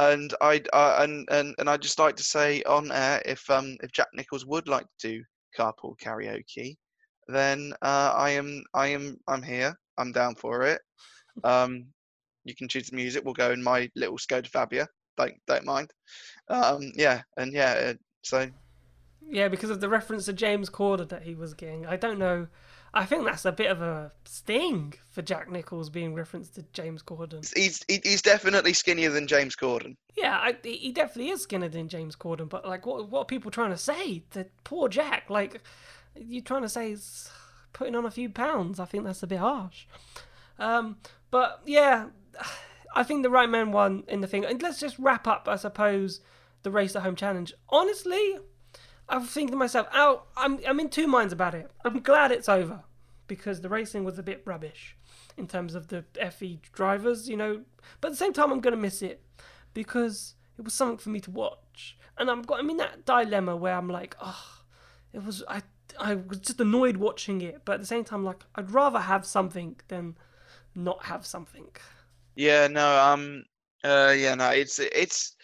and 0.00 0.34
I 0.40 0.62
uh, 0.72 0.96
and 1.00 1.28
and 1.30 1.54
and 1.58 1.68
I'd 1.68 1.82
just 1.82 1.98
like 1.98 2.16
to 2.16 2.22
say 2.22 2.62
on 2.62 2.90
air, 2.90 3.20
if 3.26 3.48
um 3.50 3.76
if 3.82 3.92
Jack 3.92 4.08
Nichols 4.14 4.46
would 4.46 4.66
like 4.66 4.86
to 5.00 5.08
do 5.08 5.24
carpool 5.56 5.94
karaoke, 6.02 6.76
then 7.28 7.74
uh, 7.82 8.14
I 8.16 8.30
am 8.30 8.62
I 8.74 8.88
am 8.88 9.18
I'm 9.28 9.42
here. 9.42 9.78
I'm 9.98 10.12
down 10.12 10.34
for 10.36 10.62
it. 10.62 10.80
Um, 11.44 11.86
you 12.44 12.54
can 12.54 12.68
choose 12.68 12.88
the 12.88 12.96
music. 12.96 13.24
We'll 13.24 13.34
go 13.34 13.52
in 13.52 13.62
my 13.62 13.90
little 13.94 14.16
Skoda 14.16 14.48
Fabia. 14.48 14.88
Don't 15.18 15.34
don't 15.46 15.66
mind. 15.66 15.90
Um, 16.48 16.92
yeah, 16.94 17.20
and 17.36 17.52
yeah, 17.52 17.90
uh, 17.90 17.94
so. 18.22 18.48
Yeah, 19.22 19.48
because 19.48 19.70
of 19.70 19.80
the 19.80 19.88
reference 19.88 20.24
to 20.24 20.32
James 20.32 20.70
Corden 20.70 21.08
that 21.10 21.22
he 21.22 21.34
was 21.34 21.54
getting. 21.54 21.86
I 21.86 21.96
don't 21.96 22.18
know. 22.18 22.48
I 22.92 23.04
think 23.04 23.24
that's 23.24 23.44
a 23.44 23.52
bit 23.52 23.70
of 23.70 23.80
a 23.80 24.10
sting 24.24 24.94
for 25.10 25.22
Jack 25.22 25.50
Nichols 25.50 25.90
being 25.90 26.12
referenced 26.12 26.56
to 26.56 26.64
James 26.72 27.02
Corden. 27.02 27.48
He's 27.56 27.84
he's 27.88 28.22
definitely 28.22 28.72
skinnier 28.72 29.10
than 29.10 29.26
James 29.26 29.54
Corden. 29.54 29.96
Yeah, 30.16 30.36
I, 30.36 30.56
he 30.62 30.90
definitely 30.90 31.30
is 31.30 31.42
skinnier 31.42 31.68
than 31.68 31.88
James 31.88 32.16
Corden. 32.16 32.48
But 32.48 32.66
like, 32.66 32.86
what 32.86 33.08
what 33.08 33.20
are 33.20 33.24
people 33.26 33.50
trying 33.50 33.70
to 33.70 33.78
say 33.78 34.24
to 34.32 34.46
poor 34.64 34.88
Jack? 34.88 35.30
Like, 35.30 35.62
you're 36.16 36.42
trying 36.42 36.62
to 36.62 36.68
say 36.68 36.90
he's 36.90 37.30
putting 37.72 37.94
on 37.94 38.06
a 38.06 38.10
few 38.10 38.28
pounds. 38.28 38.80
I 38.80 38.86
think 38.86 39.04
that's 39.04 39.22
a 39.22 39.28
bit 39.28 39.38
harsh. 39.38 39.86
Um, 40.58 40.96
but 41.30 41.62
yeah, 41.64 42.06
I 42.94 43.04
think 43.04 43.22
the 43.22 43.30
right 43.30 43.48
man 43.48 43.72
won 43.72 44.04
in 44.08 44.20
the 44.20 44.26
thing. 44.26 44.44
And 44.44 44.60
let's 44.60 44.80
just 44.80 44.98
wrap 44.98 45.26
up, 45.28 45.46
I 45.48 45.56
suppose, 45.56 46.20
the 46.62 46.70
race 46.70 46.96
at 46.96 47.02
home 47.02 47.16
challenge. 47.16 47.54
Honestly, 47.68 48.38
I'm 49.10 49.24
thinking 49.24 49.52
to 49.52 49.58
myself, 49.58 49.88
oh, 49.92 50.22
I'm 50.36 50.60
I'm 50.66 50.80
in 50.80 50.88
two 50.88 51.06
minds 51.06 51.32
about 51.32 51.54
it. 51.54 51.70
I'm 51.84 52.00
glad 52.00 52.30
it's 52.30 52.48
over 52.48 52.84
because 53.26 53.60
the 53.60 53.68
racing 53.68 54.04
was 54.04 54.18
a 54.18 54.22
bit 54.22 54.42
rubbish 54.44 54.96
in 55.36 55.46
terms 55.46 55.74
of 55.74 55.88
the 55.88 56.04
FE 56.30 56.60
drivers, 56.72 57.28
you 57.28 57.36
know. 57.36 57.62
But 58.00 58.08
at 58.08 58.10
the 58.12 58.16
same 58.16 58.32
time, 58.32 58.52
I'm 58.52 58.60
gonna 58.60 58.76
miss 58.76 59.02
it 59.02 59.22
because 59.74 60.34
it 60.58 60.62
was 60.62 60.74
something 60.74 60.98
for 60.98 61.10
me 61.10 61.20
to 61.20 61.30
watch, 61.30 61.98
and 62.16 62.30
I'm 62.30 62.42
got 62.42 62.60
I'm 62.60 62.70
in 62.70 62.76
that 62.78 63.04
dilemma 63.04 63.56
where 63.56 63.74
I'm 63.74 63.88
like, 63.88 64.16
oh, 64.22 64.62
it 65.12 65.24
was 65.24 65.42
I 65.48 65.62
I 65.98 66.14
was 66.14 66.38
just 66.38 66.60
annoyed 66.60 66.96
watching 66.96 67.40
it, 67.40 67.62
but 67.64 67.74
at 67.74 67.80
the 67.80 67.86
same 67.86 68.04
time, 68.04 68.24
like 68.24 68.44
I'd 68.54 68.70
rather 68.70 69.00
have 69.00 69.26
something 69.26 69.76
than 69.88 70.16
not 70.74 71.04
have 71.06 71.26
something. 71.26 71.68
Yeah, 72.36 72.68
no, 72.68 72.98
um, 73.00 73.44
uh, 73.82 74.14
yeah, 74.16 74.34
no, 74.34 74.50
it's 74.50 74.78
it's 74.78 75.34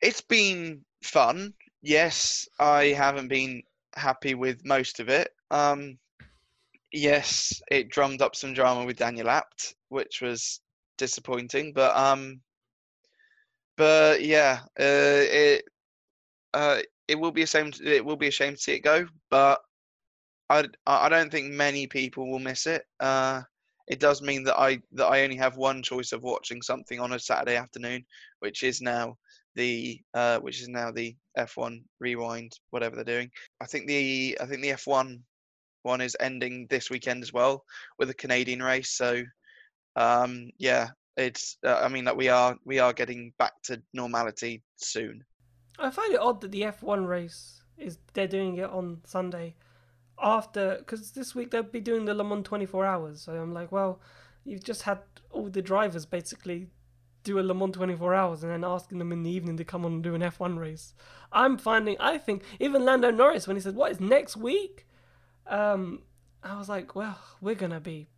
it's 0.00 0.22
been 0.22 0.84
fun. 1.02 1.52
Yes, 1.82 2.48
I 2.58 2.86
haven't 2.86 3.28
been 3.28 3.62
happy 3.94 4.34
with 4.34 4.64
most 4.64 4.98
of 5.00 5.08
it. 5.10 5.34
Um, 5.50 5.98
yes, 6.92 7.62
it 7.70 7.90
drummed 7.90 8.22
up 8.22 8.36
some 8.36 8.54
drama 8.54 8.84
with 8.86 8.98
Daniel 8.98 9.30
Abt, 9.30 9.74
which 9.88 10.20
was 10.22 10.60
disappointing. 10.98 11.72
But 11.74 11.96
um, 11.96 12.42
but 13.76 14.22
yeah, 14.22 14.60
uh, 14.78 15.24
it 15.26 15.64
uh, 16.54 16.80
it 17.08 17.16
will 17.20 17.32
be 17.32 17.42
a 17.42 17.46
shame. 17.46 17.72
It 17.84 18.04
will 18.04 18.16
be 18.16 18.28
a 18.28 18.32
shame 18.32 18.54
to 18.54 18.60
see 18.60 18.74
it 18.74 18.80
go. 18.80 19.06
But 19.30 19.60
I 20.50 20.66
I 20.86 21.08
don't 21.08 21.32
think 21.32 21.52
many 21.52 21.86
people 21.86 22.30
will 22.30 22.40
miss 22.40 22.66
it. 22.66 22.84
Uh, 23.00 23.42
it 23.88 24.00
does 24.00 24.22
mean 24.22 24.44
that 24.44 24.58
I 24.58 24.82
that 24.92 25.06
I 25.06 25.24
only 25.24 25.36
have 25.36 25.56
one 25.56 25.82
choice 25.82 26.12
of 26.12 26.22
watching 26.22 26.62
something 26.62 27.00
on 27.00 27.12
a 27.12 27.20
Saturday 27.20 27.56
afternoon, 27.56 28.04
which 28.40 28.62
is 28.64 28.80
now 28.82 29.18
the 29.56 30.00
uh, 30.14 30.38
which 30.40 30.60
is 30.62 30.68
now 30.68 30.90
the 30.92 31.16
F1 31.46 31.82
rewind, 31.98 32.52
whatever 32.70 32.96
they're 32.96 33.04
doing. 33.04 33.30
I 33.60 33.66
think 33.66 33.86
the 33.86 34.38
I 34.40 34.46
think 34.46 34.62
the 34.62 34.70
F1 34.70 35.20
one 35.82 36.00
is 36.00 36.16
ending 36.20 36.66
this 36.68 36.90
weekend 36.90 37.22
as 37.22 37.32
well 37.32 37.64
with 37.98 38.10
a 38.10 38.14
Canadian 38.14 38.62
race. 38.62 38.90
So 38.90 39.22
um, 39.96 40.50
yeah, 40.58 40.88
it's 41.16 41.56
uh, 41.66 41.80
I 41.82 41.88
mean 41.88 42.04
that 42.04 42.16
we 42.16 42.28
are 42.28 42.56
we 42.64 42.78
are 42.78 42.92
getting 42.92 43.32
back 43.38 43.52
to 43.64 43.82
normality 43.92 44.62
soon. 44.76 45.24
I 45.78 45.90
find 45.90 46.12
it 46.12 46.20
odd 46.20 46.40
that 46.42 46.52
the 46.52 46.62
F1 46.62 47.06
race 47.06 47.62
is 47.78 47.98
they're 48.12 48.28
doing 48.28 48.58
it 48.58 48.68
on 48.70 49.00
Sunday 49.04 49.54
after 50.20 50.76
because 50.78 51.12
this 51.12 51.34
week 51.34 51.50
they'll 51.50 51.62
be 51.62 51.80
doing 51.80 52.04
the 52.04 52.14
Le 52.14 52.24
Mans 52.24 52.44
24 52.44 52.84
hours. 52.84 53.22
So 53.22 53.32
I'm 53.32 53.54
like, 53.54 53.72
well, 53.72 54.00
you've 54.44 54.64
just 54.64 54.82
had 54.82 54.98
all 55.30 55.48
the 55.48 55.62
drivers 55.62 56.04
basically 56.06 56.68
do 57.22 57.38
a 57.38 57.42
Le 57.42 57.54
Mans 57.54 57.74
24 57.74 58.14
hours 58.14 58.42
and 58.42 58.52
then 58.52 58.64
asking 58.64 58.98
them 58.98 59.12
in 59.12 59.22
the 59.22 59.30
evening 59.30 59.56
to 59.56 59.64
come 59.64 59.84
on 59.84 59.92
and 59.94 60.02
do 60.02 60.14
an 60.14 60.22
F1 60.22 60.58
race. 60.58 60.94
I'm 61.32 61.58
finding, 61.58 61.96
I 62.00 62.18
think, 62.18 62.42
even 62.58 62.84
Lando 62.84 63.10
Norris, 63.10 63.46
when 63.46 63.56
he 63.56 63.60
said, 63.60 63.74
What 63.74 63.92
is 63.92 64.00
next 64.00 64.36
week? 64.36 64.86
Um, 65.46 66.02
I 66.42 66.56
was 66.56 66.68
like, 66.68 66.94
Well, 66.94 67.18
we're 67.40 67.54
going 67.54 67.72
to 67.72 67.80
be. 67.80 68.08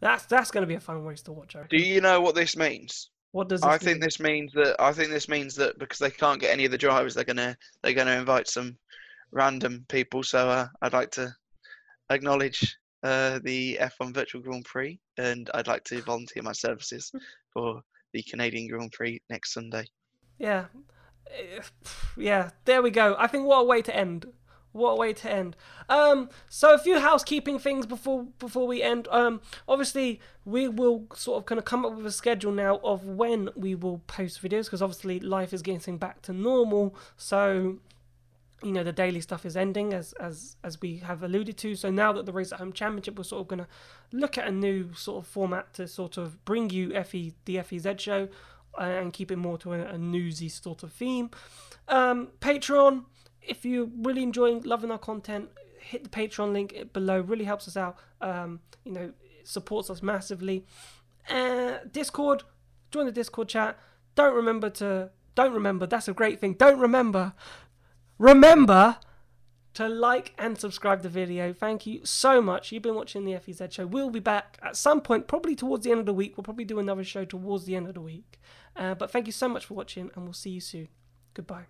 That's 0.00 0.26
that's 0.26 0.50
going 0.50 0.62
to 0.62 0.66
be 0.66 0.74
a 0.74 0.80
fun 0.80 1.04
race 1.04 1.22
to 1.22 1.32
watch. 1.32 1.56
Do 1.70 1.76
you 1.76 2.00
know 2.00 2.20
what 2.20 2.34
this 2.34 2.56
means? 2.56 3.10
What 3.32 3.48
does 3.48 3.62
this 3.62 3.68
I 3.68 3.72
mean? 3.72 3.78
think 3.78 4.02
this 4.02 4.20
means 4.20 4.52
that 4.52 4.76
I 4.78 4.92
think 4.92 5.10
this 5.10 5.28
means 5.28 5.54
that 5.56 5.78
because 5.78 5.98
they 5.98 6.10
can't 6.10 6.40
get 6.40 6.52
any 6.52 6.66
of 6.66 6.70
the 6.70 6.78
drivers, 6.78 7.14
they're 7.14 7.24
gonna 7.24 7.56
they're 7.82 7.94
gonna 7.94 8.18
invite 8.18 8.46
some 8.48 8.76
random 9.32 9.86
people. 9.88 10.22
So 10.22 10.48
uh, 10.48 10.68
I'd 10.82 10.92
like 10.92 11.10
to 11.12 11.34
acknowledge 12.10 12.76
uh, 13.02 13.40
the 13.42 13.78
F1 13.80 14.12
Virtual 14.14 14.42
Grand 14.42 14.64
Prix, 14.64 15.00
and 15.16 15.50
I'd 15.54 15.66
like 15.66 15.84
to 15.84 16.02
volunteer 16.02 16.42
my 16.42 16.52
services 16.52 17.10
for 17.56 17.80
the 18.12 18.22
Canadian 18.22 18.68
Grand 18.68 18.92
Prix 18.92 19.18
next 19.30 19.54
Sunday. 19.54 19.86
Yeah, 20.38 20.66
yeah. 22.16 22.50
There 22.66 22.82
we 22.82 22.90
go. 22.90 23.16
I 23.18 23.26
think 23.26 23.46
what 23.46 23.60
a 23.60 23.64
way 23.64 23.80
to 23.80 23.96
end. 23.96 24.26
What 24.72 24.90
a 24.90 24.96
way 24.96 25.14
to 25.14 25.32
end. 25.32 25.56
Um, 25.88 26.28
so 26.50 26.74
a 26.74 26.78
few 26.78 27.00
housekeeping 27.00 27.58
things 27.58 27.86
before 27.86 28.24
before 28.38 28.66
we 28.66 28.82
end. 28.82 29.08
Um, 29.10 29.40
obviously 29.66 30.20
we 30.44 30.68
will 30.68 31.06
sort 31.14 31.38
of 31.38 31.46
kind 31.46 31.58
of 31.58 31.64
come 31.64 31.86
up 31.86 31.96
with 31.96 32.04
a 32.04 32.12
schedule 32.12 32.52
now 32.52 32.76
of 32.84 33.06
when 33.06 33.48
we 33.56 33.74
will 33.74 34.02
post 34.06 34.42
videos 34.42 34.64
because 34.64 34.82
obviously 34.82 35.18
life 35.18 35.54
is 35.54 35.62
getting 35.62 35.96
back 35.96 36.20
to 36.22 36.34
normal. 36.34 36.94
So 37.16 37.78
you 38.62 38.72
know 38.72 38.82
the 38.82 38.92
daily 38.92 39.20
stuff 39.20 39.44
is 39.44 39.56
ending 39.56 39.92
as 39.92 40.12
as 40.14 40.56
as 40.64 40.80
we 40.80 40.96
have 40.98 41.22
alluded 41.22 41.58
to 41.58 41.74
so 41.74 41.90
now 41.90 42.12
that 42.12 42.24
the 42.24 42.32
race 42.32 42.52
at 42.52 42.58
home 42.58 42.72
championship 42.72 43.18
we're 43.18 43.24
sort 43.24 43.42
of 43.42 43.48
going 43.48 43.58
to 43.58 43.68
look 44.12 44.38
at 44.38 44.48
a 44.48 44.50
new 44.50 44.94
sort 44.94 45.22
of 45.22 45.30
format 45.30 45.74
to 45.74 45.86
sort 45.86 46.16
of 46.16 46.42
bring 46.44 46.70
you 46.70 46.90
fe 47.04 47.32
the 47.44 47.60
fez 47.60 47.86
show 47.98 48.28
uh, 48.78 48.82
and 48.82 49.12
keep 49.12 49.30
it 49.30 49.36
more 49.36 49.58
to 49.58 49.74
a, 49.74 49.80
a 49.80 49.98
newsy 49.98 50.48
sort 50.48 50.82
of 50.82 50.90
theme 50.92 51.30
um 51.88 52.28
patreon 52.40 53.04
if 53.46 53.64
you're 53.64 53.88
really 53.96 54.22
enjoying, 54.22 54.62
loving 54.62 54.90
our 54.90 54.98
content, 54.98 55.50
hit 55.78 56.04
the 56.04 56.10
Patreon 56.10 56.52
link 56.52 56.92
below. 56.92 57.20
Really 57.20 57.44
helps 57.44 57.68
us 57.68 57.76
out. 57.76 57.96
Um, 58.20 58.60
you 58.84 58.92
know, 58.92 59.12
supports 59.44 59.90
us 59.90 60.02
massively. 60.02 60.64
Uh, 61.30 61.78
Discord, 61.90 62.42
join 62.90 63.06
the 63.06 63.12
Discord 63.12 63.48
chat. 63.48 63.78
Don't 64.14 64.34
remember 64.34 64.70
to. 64.70 65.10
Don't 65.34 65.52
remember. 65.52 65.86
That's 65.86 66.08
a 66.08 66.14
great 66.14 66.40
thing. 66.40 66.54
Don't 66.54 66.78
remember. 66.78 67.34
Remember 68.18 68.98
to 69.74 69.88
like 69.88 70.32
and 70.38 70.58
subscribe 70.58 71.02
the 71.02 71.08
video. 71.10 71.52
Thank 71.52 71.86
you 71.86 72.00
so 72.04 72.40
much. 72.40 72.72
You've 72.72 72.82
been 72.82 72.94
watching 72.94 73.24
the 73.24 73.38
FEZ 73.38 73.74
show. 73.74 73.86
We'll 73.86 74.10
be 74.10 74.20
back 74.20 74.58
at 74.62 74.74
some 74.74 75.02
point, 75.02 75.28
probably 75.28 75.54
towards 75.54 75.84
the 75.84 75.90
end 75.90 76.00
of 76.00 76.06
the 76.06 76.14
week. 76.14 76.36
We'll 76.36 76.44
probably 76.44 76.64
do 76.64 76.78
another 76.78 77.04
show 77.04 77.26
towards 77.26 77.66
the 77.66 77.76
end 77.76 77.86
of 77.86 77.94
the 77.94 78.00
week. 78.00 78.40
Uh, 78.74 78.94
but 78.94 79.10
thank 79.10 79.26
you 79.26 79.32
so 79.32 79.48
much 79.48 79.66
for 79.66 79.74
watching, 79.74 80.10
and 80.14 80.24
we'll 80.24 80.32
see 80.32 80.50
you 80.50 80.60
soon. 80.60 80.88
Goodbye. 81.34 81.66